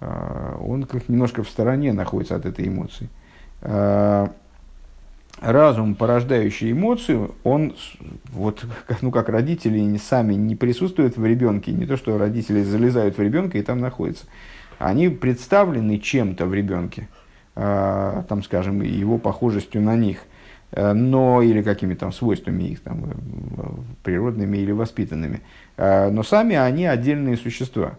[0.00, 3.08] А, он как немножко в стороне находится от этой эмоции.
[5.40, 7.74] Разум, порождающий эмоцию, он,
[8.32, 8.64] вот,
[9.02, 13.58] ну, как родители сами не присутствуют в ребенке, не то, что родители залезают в ребенка
[13.58, 14.26] и там находятся.
[14.78, 17.08] Они представлены чем-то в ребенке,
[17.54, 20.18] там, скажем, его похожестью на них–
[20.72, 23.62] Э, но или какими-то там свойствами их там э,
[24.02, 25.40] природными или воспитанными,
[25.76, 27.94] э, но сами они отдельные существа.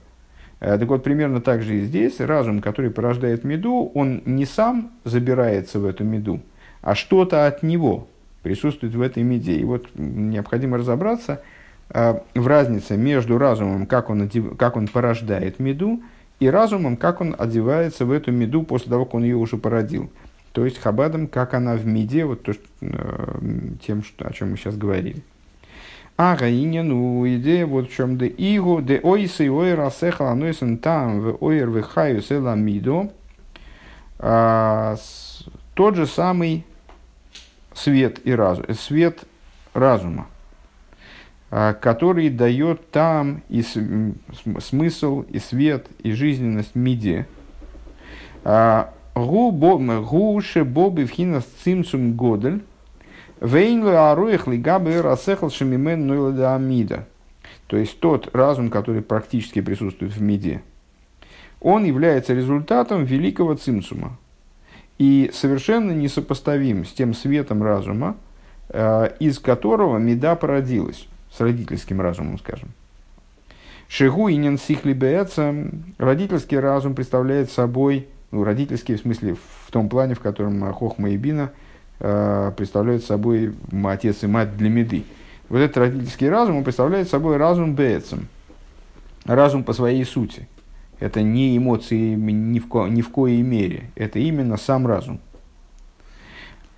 [0.60, 5.80] Так вот, примерно так же и здесь разум, который порождает меду, он не сам забирается
[5.80, 6.42] в эту меду,
[6.88, 8.08] а что-то от него
[8.44, 9.58] присутствует в этой меде.
[9.58, 11.42] И вот необходимо разобраться
[11.90, 16.02] в разнице между разумом, как он, одев, как он порождает меду,
[16.40, 20.10] и разумом, как он одевается в эту меду после того, как он ее уже породил.
[20.54, 23.40] То есть хабадом, как она в меде, вот то, что, э,
[23.86, 25.24] тем, что, о чем мы сейчас говорили.
[26.16, 28.18] А гаиня, ну, идея вот в чем.
[28.18, 33.12] Де игу, де ойсы и ойр асехал анойсен там, в ойр в хаю села мидо.
[34.20, 34.96] А,
[35.74, 36.64] тот же самый
[37.78, 39.24] свет и разум, э, свет
[39.74, 40.28] разума,
[41.50, 43.64] а, который дает там и
[44.60, 47.28] смысл, и свет, и жизненность миде.
[48.44, 52.64] А, Гуше Боби в хинас цимцум годель.
[53.42, 57.08] Вейнлу аруих лигабы расехал шамимен нуйлада амида.
[57.68, 60.62] То есть тот разум, который практически присутствует в меде,
[61.60, 64.18] он является результатом великого цимсума.
[64.98, 68.16] И совершенно несопоставим с тем светом разума,
[68.70, 72.70] э, из которого меда породилась, с родительским разумом, скажем.
[73.88, 74.94] Шигу и ненсихли
[75.98, 81.18] родительский разум представляет собой ну, родительский в смысле в том плане, в котором Хохма и
[81.18, 81.52] Бина
[82.00, 83.56] э, представляют собой
[83.86, 85.04] отец и мать для меды.
[85.48, 88.28] Вот этот родительский разум, он представляет собой разум бецем,
[89.26, 90.48] разум по своей сути.
[91.00, 95.20] Это не эмоции ни в, ко, ни в коей мере, это именно сам разум.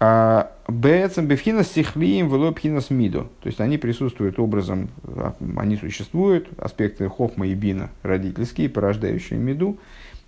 [0.02, 3.24] А бецем бифхина стихлием велопхина мидо.
[3.42, 9.78] То есть они присутствуют образом, а, они существуют, аспекты хохма и бина родительские, порождающие меду,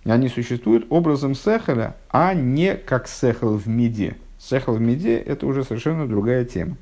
[0.04, 4.16] они существуют образом сехаля, а не как сехал в меде.
[4.38, 6.76] Сехал в меде– это уже совершенно другая тема.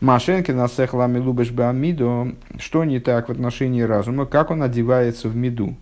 [0.00, 2.34] Машенки на сехлами лубеш бамидо.
[2.58, 4.26] Что не так в отношении разума?
[4.26, 5.76] Как он одевается в меду?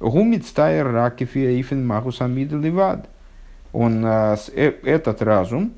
[0.00, 3.08] Гумит стайр ракифия ифен махус амида ливад.
[3.72, 5.72] Он, э, этот разум,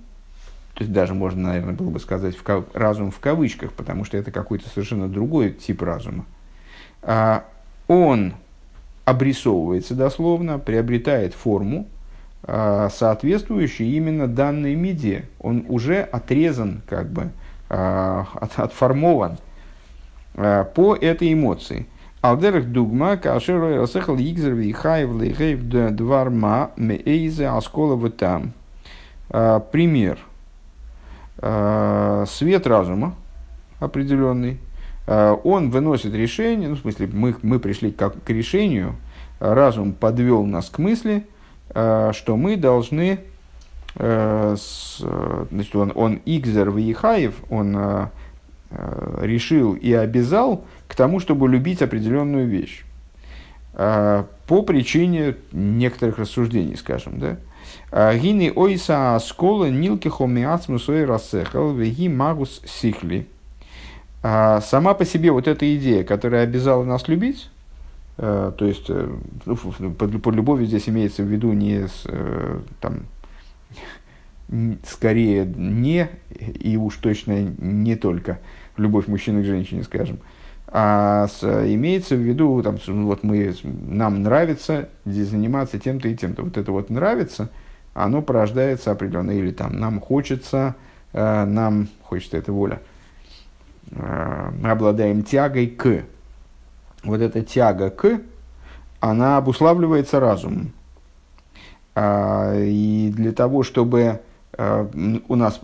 [0.74, 4.30] то есть даже можно, наверное, было бы сказать в, разум в кавычках, потому что это
[4.30, 6.24] какой-то совершенно другой тип разума.
[7.02, 7.44] А,
[7.88, 8.34] он
[9.04, 11.88] обрисовывается дословно, приобретает форму,
[12.44, 15.28] а, соответствующую именно данной меде.
[15.40, 17.30] Он уже отрезан, как бы,
[17.68, 19.38] а, от, отформован
[20.34, 21.86] а, по этой эмоции.
[22.22, 28.52] Алдерах дугма, кашер расехал игзер вихаев лейхейв дварма меэйзе аскола там.
[29.28, 30.18] Пример.
[32.26, 33.14] Свет разума
[33.78, 34.58] определенный,
[35.10, 38.94] Э, он выносит решение, ну, в смысле, мы, мы пришли как, к решению,
[39.40, 41.26] разум подвел нас к мысли,
[41.70, 43.20] э, что мы должны,
[43.96, 47.76] значит, он, он Игзер Ваихаев, он
[49.20, 52.82] решил и обязал к тому, чтобы любить определенную вещь.
[53.72, 57.36] По причине некоторых рассуждений, скажем, да.
[58.16, 63.28] Гины ойса аскола нилки хомиацмусой рассехал веги магус сихли.
[64.24, 67.48] А сама по себе вот эта идея, которая обязала нас любить,
[68.16, 73.04] то есть э, ну, под, под любовью здесь имеется в виду не с, э, там,
[74.86, 78.40] скорее не и уж точно не только
[78.76, 80.18] любовь мужчины к женщине, скажем,
[80.72, 86.42] а с, имеется в виду, там, вот мы, нам нравится заниматься тем-то и тем-то.
[86.42, 87.50] Вот это вот нравится,
[87.94, 90.76] оно порождается определенно, или там нам хочется,
[91.12, 92.80] нам хочется эта воля–
[93.92, 96.04] Э, мы обладаем тягой к.
[97.02, 98.20] Вот эта тяга к,
[99.00, 100.72] она обуславливается разумом.
[101.94, 104.20] А, и для того, чтобы
[104.52, 104.86] э,
[105.28, 105.60] у нас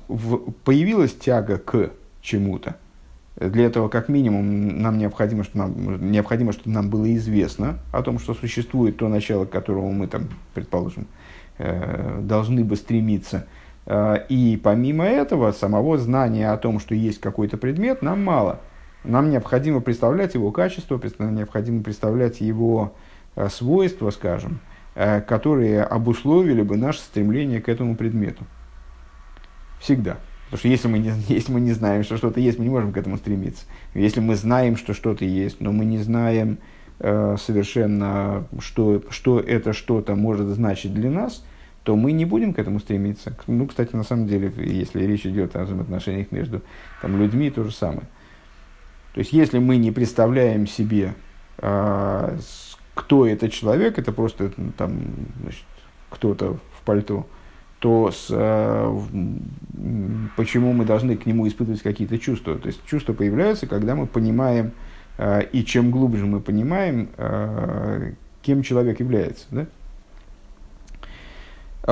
[0.65, 1.91] появилась тяга к
[2.21, 2.77] чему-то,
[3.37, 8.19] для этого, как минимум, нам необходимо, что нам, необходимо, чтобы нам было известно о том,
[8.19, 11.07] что существует то начало, к которому мы, там, предположим,
[11.59, 13.47] э, должны бы стремиться.
[13.85, 18.61] Э, и помимо этого, самого знания о том, что есть какой-то предмет, нам мало.
[19.05, 22.95] Нам необходимо представлять его качество, необходимо представлять его
[23.37, 24.61] э, свойства, скажем,
[24.95, 28.45] которые обусловили бы наше стремление к этому предмету.
[29.79, 30.17] Всегда.
[30.47, 32.93] Потому что если мы, не, если мы не знаем, что что-то есть, мы не можем
[32.93, 33.65] к этому стремиться.
[33.95, 36.59] Если мы знаем, что что-то есть, но мы не знаем
[37.01, 41.45] э, совершенно, что, что это что-то может значить для нас,
[41.83, 43.37] то мы не будем к этому стремиться.
[43.47, 46.63] Ну, кстати, на самом деле, если речь идет о взаимоотношениях между
[47.01, 48.09] там, людьми, то же самое.
[49.15, 51.15] То есть, если мы не представляем себе,
[51.59, 52.39] э,
[52.95, 54.99] кто этот человек, это просто там,
[55.43, 55.65] значит,
[56.11, 57.27] кто-то в пальто,
[57.79, 59.01] то с, э,
[60.37, 62.57] почему мы должны к нему испытывать какие-то чувства?
[62.57, 64.73] То есть чувства появляются, когда мы понимаем,
[65.19, 68.13] э, и чем глубже мы понимаем, э,
[68.43, 69.47] кем человек является.
[69.51, 69.67] Да?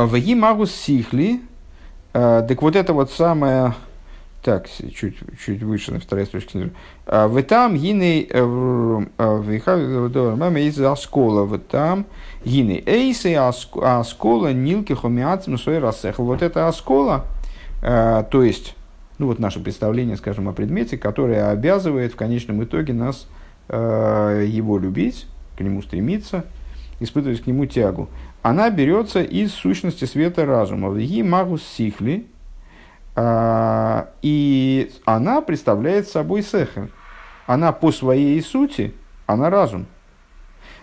[0.07, 1.41] В Емагус Сихли,
[2.13, 3.75] так вот это вот самое,
[4.43, 6.71] так, чуть, чуть выше, на второй строчке снизу.
[7.07, 8.27] В там гины
[10.37, 12.07] мама из оскола, в там
[12.45, 16.25] гины эйсы оскола нилки хомиацим свой рассехал.
[16.25, 17.25] Вот это оскола,
[17.85, 18.77] то есть,
[19.19, 23.29] ну вот наше представление, скажем, о предмете, которое обязывает в конечном итоге нас
[23.69, 25.27] его любить,
[25.57, 26.45] к нему стремиться,
[27.01, 28.09] испытывать к нему тягу.
[28.43, 30.91] Она берется из сущности света разума.
[30.91, 32.27] В магус сихли,
[33.17, 36.91] а, и она представляет собой сехер.
[37.47, 38.95] Она по своей сути,
[39.27, 39.87] она разум.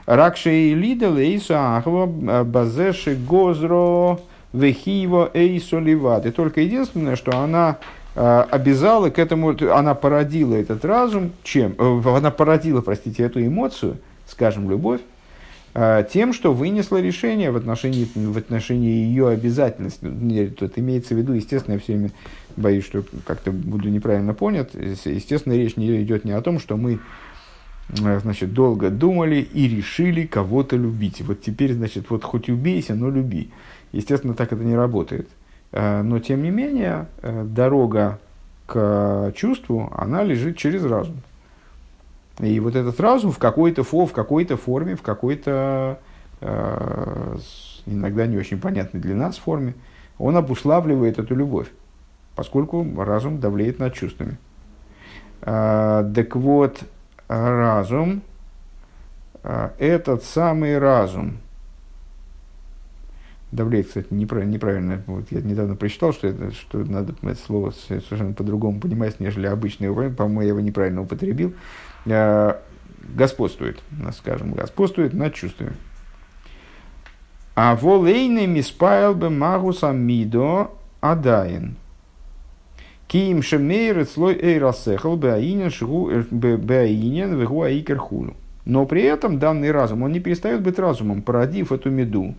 [0.05, 2.05] Ракшей лида лейса ахва
[2.43, 4.19] базеши гозро
[4.53, 6.25] эйсо ливад.
[6.25, 7.77] И только единственное, что она
[8.15, 11.75] а, обязала к этому, она породила этот разум, чем?
[11.77, 13.97] Э, она породила, простите, эту эмоцию,
[14.27, 14.99] скажем, любовь,
[15.73, 20.49] а, тем, что вынесла решение в отношении, в отношении ее обязательности.
[20.57, 22.11] Тут имеется в виду, естественно, я все время
[22.57, 24.71] боюсь, что как-то буду неправильно понят.
[24.73, 26.99] Естественно, речь не идет не о том, что мы
[27.93, 31.21] значит, долго думали и решили кого-то любить.
[31.21, 33.51] Вот теперь, значит, вот хоть убейся, но люби.
[33.91, 35.27] Естественно, так это не работает.
[35.71, 38.19] А, но, тем не менее, э, дорога
[38.65, 41.17] к чувству, она лежит через разум.
[42.39, 45.99] И вот этот разум в какой-то, фо, в какой-то форме, в какой-то
[46.39, 47.37] э,
[47.85, 49.75] иногда не очень понятной для нас форме,
[50.17, 51.67] он обуславливает эту любовь,
[52.35, 54.37] поскольку разум давлеет над чувствами.
[55.41, 56.79] Э, так вот,
[57.31, 58.21] разум,
[59.43, 61.37] э, этот самый разум,
[63.51, 65.01] давлеет, кстати, неправильно, неправильно.
[65.07, 69.91] Вот я недавно прочитал, что, это, что надо это слово совершенно по-другому понимать, нежели обычное.
[69.91, 71.53] По-моему, я его неправильно употребил.
[72.05, 72.55] Э,
[73.15, 73.79] господствует,
[74.17, 75.73] скажем, господствует над чувствами.
[77.55, 80.71] А волейный миспайл бы магуса мидо
[81.01, 81.75] адаин.
[83.11, 88.35] Киим шемейрет слой эйрасехал беаинен э, беаинен вегу аикерхулу.
[88.63, 92.35] Но при этом данный разум, он не перестает быть разумом, породив эту меду,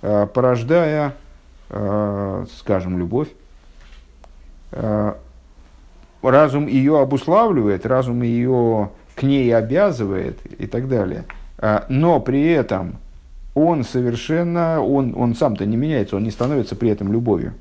[0.00, 1.14] э, порождая,
[2.58, 3.28] скажем, любовь,
[6.22, 11.24] разум ее обуславливает, разум ее к ней обязывает и так далее.
[11.88, 12.96] Но при этом
[13.54, 17.54] он совершенно, он, он сам-то не меняется, он не становится при этом любовью.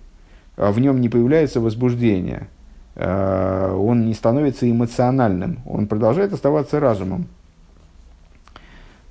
[0.57, 2.47] В нем не появляется возбуждение,
[2.96, 7.28] он не становится эмоциональным, он продолжает оставаться разумом.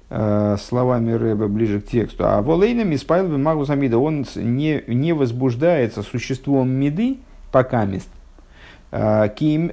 [0.09, 2.25] Словами Рэба ближе к тексту.
[2.27, 7.19] А волейнами спайловый магус амида, он не, не возбуждается существом меды,
[7.51, 8.09] пока мест,
[9.37, 9.73] ким,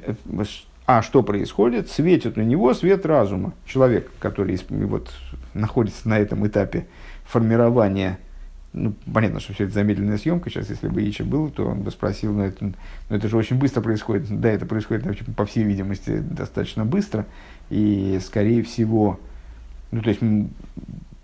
[0.86, 1.90] а что происходит?
[1.90, 3.54] Светит на него свет разума.
[3.66, 5.12] Человек, который вот,
[5.54, 6.88] находится на этом этапе
[7.26, 8.18] формирования
[8.74, 10.50] ну, понятно, что все это замедленная съемка.
[10.50, 12.74] Сейчас, если бы Ича был, то он бы спросил, но это,
[13.10, 14.28] но это же очень быстро происходит.
[14.40, 15.06] Да, это происходит,
[15.36, 17.26] по всей видимости, достаточно быстро.
[17.70, 19.20] И, скорее всего,
[19.92, 20.22] ну, то есть,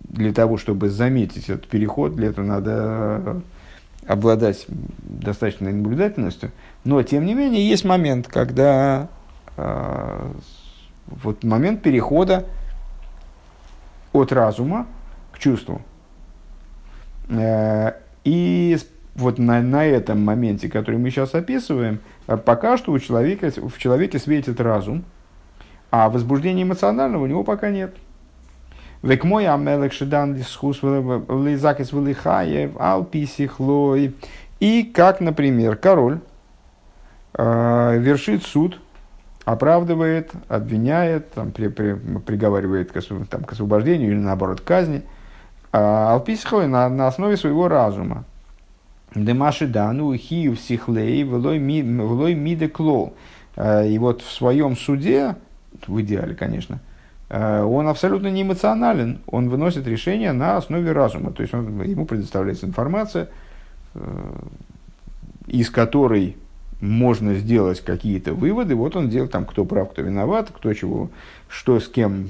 [0.02, 3.42] для того, чтобы заметить этот переход, для этого надо
[4.08, 6.52] обладать достаточной наблюдательностью.
[6.84, 9.10] Но, тем не менее, есть момент, когда
[9.58, 10.32] Э,
[11.08, 12.46] вот момент перехода
[14.12, 14.88] от разума
[15.32, 15.82] к чувству.
[17.30, 18.78] Э, и
[19.16, 23.78] вот на, на этом моменте, который мы сейчас описываем, э, пока что у человека, в
[23.78, 25.04] человеке светит разум,
[25.92, 27.96] а возбуждения эмоционального у него пока нет.
[29.02, 34.16] Век мой амелек шедан дисхус лизакис вылихаев алписихлой.
[34.60, 36.20] И как, например, король
[37.34, 38.80] э, вершит суд
[39.44, 43.00] оправдывает, обвиняет, там, при, при, приговаривает к,
[43.30, 45.04] там, к освобождению или наоборот к казни.
[45.76, 48.24] Алписхой на, на основе своего разума.
[49.14, 53.14] Демаши дану хию сихлей влой миде клол.
[53.58, 55.36] И вот в своем суде,
[55.88, 56.80] в идеале, конечно,
[57.30, 61.32] он абсолютно не эмоционален, он выносит решение на основе разума.
[61.32, 63.30] То есть он, ему предоставляется информация,
[65.48, 66.38] из которой
[66.82, 68.76] можно сделать какие-то выводы.
[68.76, 71.10] Вот он делает там, кто прав, кто виноват, кто чего,
[71.48, 72.28] что с кем,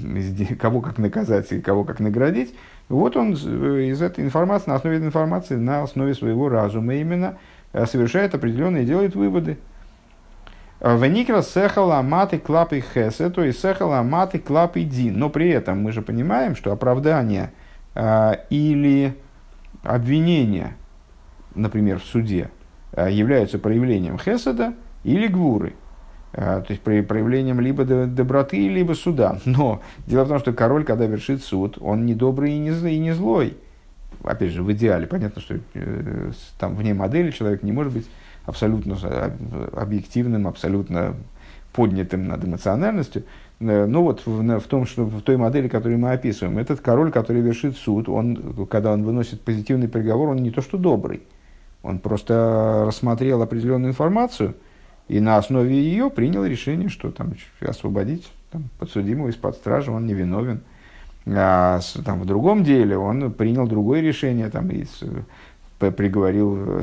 [0.58, 2.54] кого как наказать и кого как наградить.
[2.88, 7.38] Вот он э, из этой информации, на основе этой информации, на основе своего разума именно
[7.72, 9.58] э, совершает определенные, делает выводы.
[10.80, 15.18] Веникра сехала маты клапы хесе, то есть сехала маты клапы дин.
[15.18, 17.52] Но при этом мы же понимаем, что оправдание
[17.94, 19.16] э, или
[19.82, 20.76] обвинение,
[21.54, 22.50] например, в суде,
[22.96, 24.72] Э, являются проявлением хеседа
[25.04, 25.74] или гвуры.
[26.32, 29.38] Э, то есть проявлением либо доброты, либо суда.
[29.44, 32.98] Но дело в том, что король, когда вершит суд, он не добрый и не, и
[32.98, 33.56] не злой.
[34.22, 35.06] Опять же, в идеале.
[35.06, 38.06] Понятно, что э, там вне модели человек не может быть
[38.44, 38.96] абсолютно
[39.72, 41.16] объективным, абсолютно
[41.72, 43.24] поднятым над эмоциональностью.
[43.58, 47.42] Но вот в, в том, что в той модели, которую мы описываем, этот король, который
[47.42, 51.22] вершит суд, он, когда он выносит позитивный приговор, он не то что добрый,
[51.82, 54.54] он просто рассмотрел определенную информацию
[55.08, 60.60] и на основе ее принял решение, что там освободить там, подсудимого из-под стражи, он невиновен.
[61.26, 64.84] А там, в другом деле он принял другое решение там, и
[65.78, 66.82] приговорил,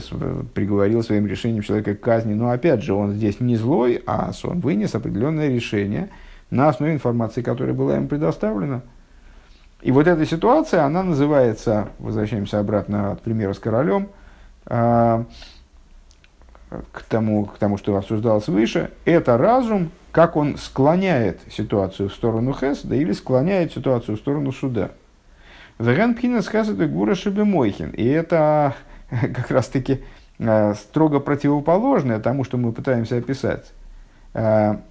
[0.54, 2.34] приговорил своим решением человека к казни.
[2.34, 6.10] Но опять же, он здесь не злой, а он вынес определенное решение
[6.50, 8.82] на основе информации, которая была ему предоставлена.
[9.82, 14.08] И вот эта ситуация, она называется, возвращаемся обратно от примера с королем–
[14.66, 15.26] а,
[16.92, 22.54] к тому, к тому, что обсуждалось выше, это разум, как он склоняет ситуацию в сторону
[22.54, 24.92] Хеседа или склоняет ситуацию в сторону суда.
[25.80, 27.92] Веган пхинас Хеседа гура шибемойхин.
[27.92, 28.76] И это
[29.10, 30.04] как раз-таки
[30.40, 33.72] а, строго противоположное тому, что мы пытаемся описать.
[34.34, 34.82] А,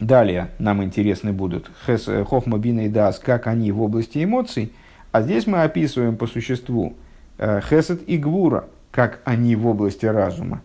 [0.00, 4.72] далее нам интересны будут хес, Хохма Бина и Дас, как они в области эмоций.
[5.12, 6.94] А здесь мы описываем по существу
[7.38, 10.62] Хесед и Гвура– как они в области разума.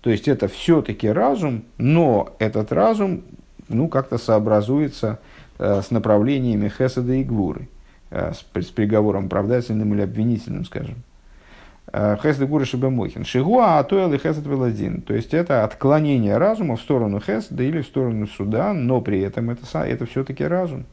[0.00, 3.22] То есть это все-таки разум, но этот разум
[3.68, 5.18] ну, как-то сообразуется
[5.58, 7.68] э, с направлениями Хеседа и Гвуры,
[8.10, 10.96] э, с, с приговором оправдательным или обвинительным, скажем.
[11.92, 13.24] Э, Хесед и Гвуры Шибамохин.
[13.24, 15.02] Шигуа Атуэл и Хесед Веладин.
[15.02, 19.50] То есть это отклонение разума в сторону Хеседа или в сторону суда, но при этом
[19.50, 20.86] это, это все-таки разум.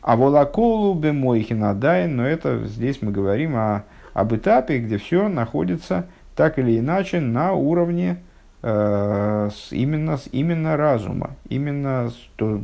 [0.00, 6.06] А волаколу бемойхин адайн, но это здесь мы говорим о об этапе, где все находится
[6.34, 8.22] так или иначе на уровне
[8.62, 12.62] э, с, именно, с, именно разума, именно с, то,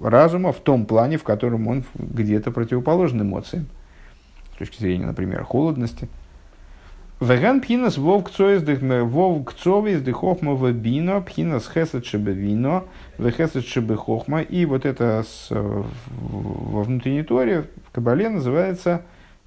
[0.00, 3.66] разума в том плане, в котором он где-то противоположен эмоциям,
[4.54, 6.08] с точки зрения, например, холодности.
[7.20, 8.62] Веган пхинас вов кцовис
[10.02, 12.84] дыхохма бино, пхинас хесед шебевино,
[13.16, 14.42] вехесед шебехохма.
[14.42, 19.02] И вот это с, во внутренней торе в Кабале называется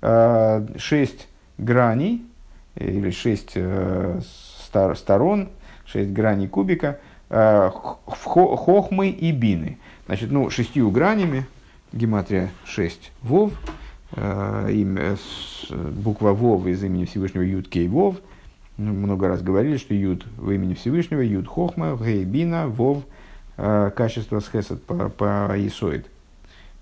[0.08, 2.24] Э, шесть граней
[2.76, 4.20] или шесть э,
[4.96, 5.50] сторон,
[5.86, 7.00] шесть граней кубика
[7.30, 9.78] э, хохмы и бины.
[10.06, 11.46] Значит, ну, шестью гранями,
[11.92, 13.52] гематрия 6 вов,
[14.16, 15.18] имя,
[15.70, 18.18] буква вов из имени Всевышнего Юд Кей Вов.
[18.78, 23.04] Ну, много раз говорили, что Юд в имени Всевышнего, Юд Хохма, Гей Бина, Вов,
[23.56, 26.06] качество схесет по, по Исоид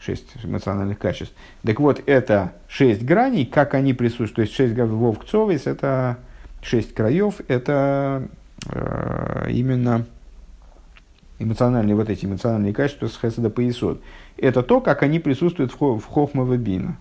[0.04, 1.34] шесть эмоциональных качеств.
[1.64, 6.18] Так вот, это шесть граней, как они присутствуют, то есть шесть вовк цовис, это
[6.62, 8.28] шесть краев, это
[8.68, 10.06] э, именно
[11.40, 14.02] эмоциональные, вот эти эмоциональные качества с хеседа поясот.
[14.38, 16.98] Это то, как они присутствуют в, в хохма бина.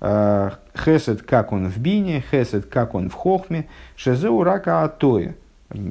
[0.00, 5.34] Э, хесед, как он в бине, хесед, как он в хохме, шезеу рака атоя.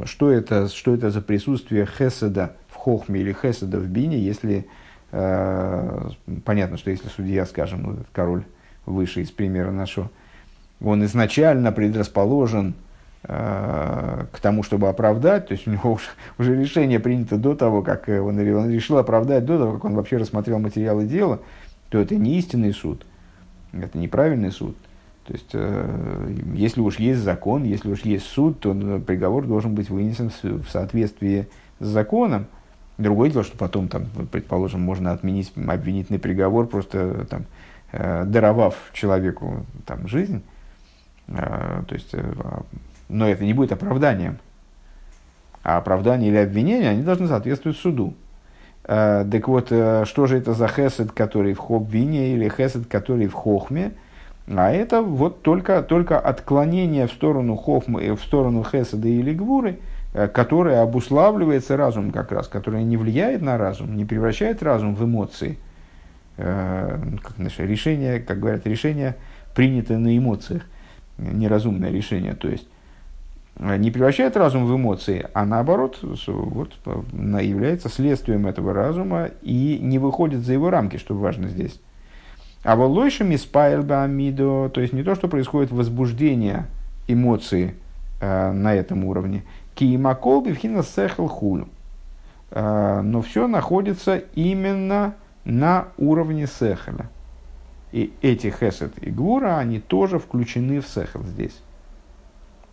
[0.05, 4.67] Что это, что это за присутствие хеседа в хохме или хеседа в бине, если
[5.11, 8.43] понятно, что если судья, скажем, ну, король
[8.85, 10.09] выше из примера нашего,
[10.83, 12.75] он изначально предрасположен
[13.23, 16.05] э, к тому, чтобы оправдать, то есть у него уже,
[16.37, 20.17] уже решение принято до того, как он, он решил оправдать, до того, как он вообще
[20.17, 21.39] рассмотрел материалы дела,
[21.89, 23.05] то это не истинный суд,
[23.73, 24.77] это неправильный суд.
[25.25, 28.73] То есть, э, если уж есть закон, если уж есть суд, то
[29.05, 31.47] приговор должен быть вынесен в соответствии
[31.79, 32.47] с законом,
[32.97, 37.45] Другое дело, что потом, там, предположим, можно отменить обвинительный приговор, просто там,
[37.91, 40.41] э, даровав человеку там, жизнь.
[41.27, 42.33] Э, то есть, э,
[43.09, 44.39] но это не будет оправданием.
[45.63, 48.15] А оправдание или обвинение, они должны соответствовать суду.
[48.85, 53.27] Э, так вот, э, что же это за хесед, который в хобвине, или хесед, который
[53.27, 53.91] в хохме?
[54.47, 59.79] А это вот только, только отклонение в сторону хохмы, в сторону хесада или гвуры,
[60.13, 65.03] э, которое обуславливается разумом как раз, которое не влияет на разум, не превращает разум в
[65.03, 65.57] эмоции.
[66.37, 69.15] Э, как, значит, решение, как говорят, решение,
[69.55, 70.63] принятое на эмоциях,
[71.17, 72.67] неразумное решение, то есть
[73.59, 76.73] не превращает разум в эмоции, а наоборот вот,
[77.41, 81.79] является следствием этого разума и не выходит за его рамки, что важно здесь.
[82.63, 82.75] А
[83.37, 86.65] спайлба амидо, то есть не то, что происходит возбуждение
[87.07, 87.75] эмоций
[88.19, 89.43] э, на этом уровне.
[89.77, 91.67] Киимакол бифхина сехл хулю.
[92.49, 95.13] Э, но все находится именно
[95.45, 97.09] на уровне сехеля.
[97.91, 101.61] И эти хесед и гура, они тоже включены в сехел здесь.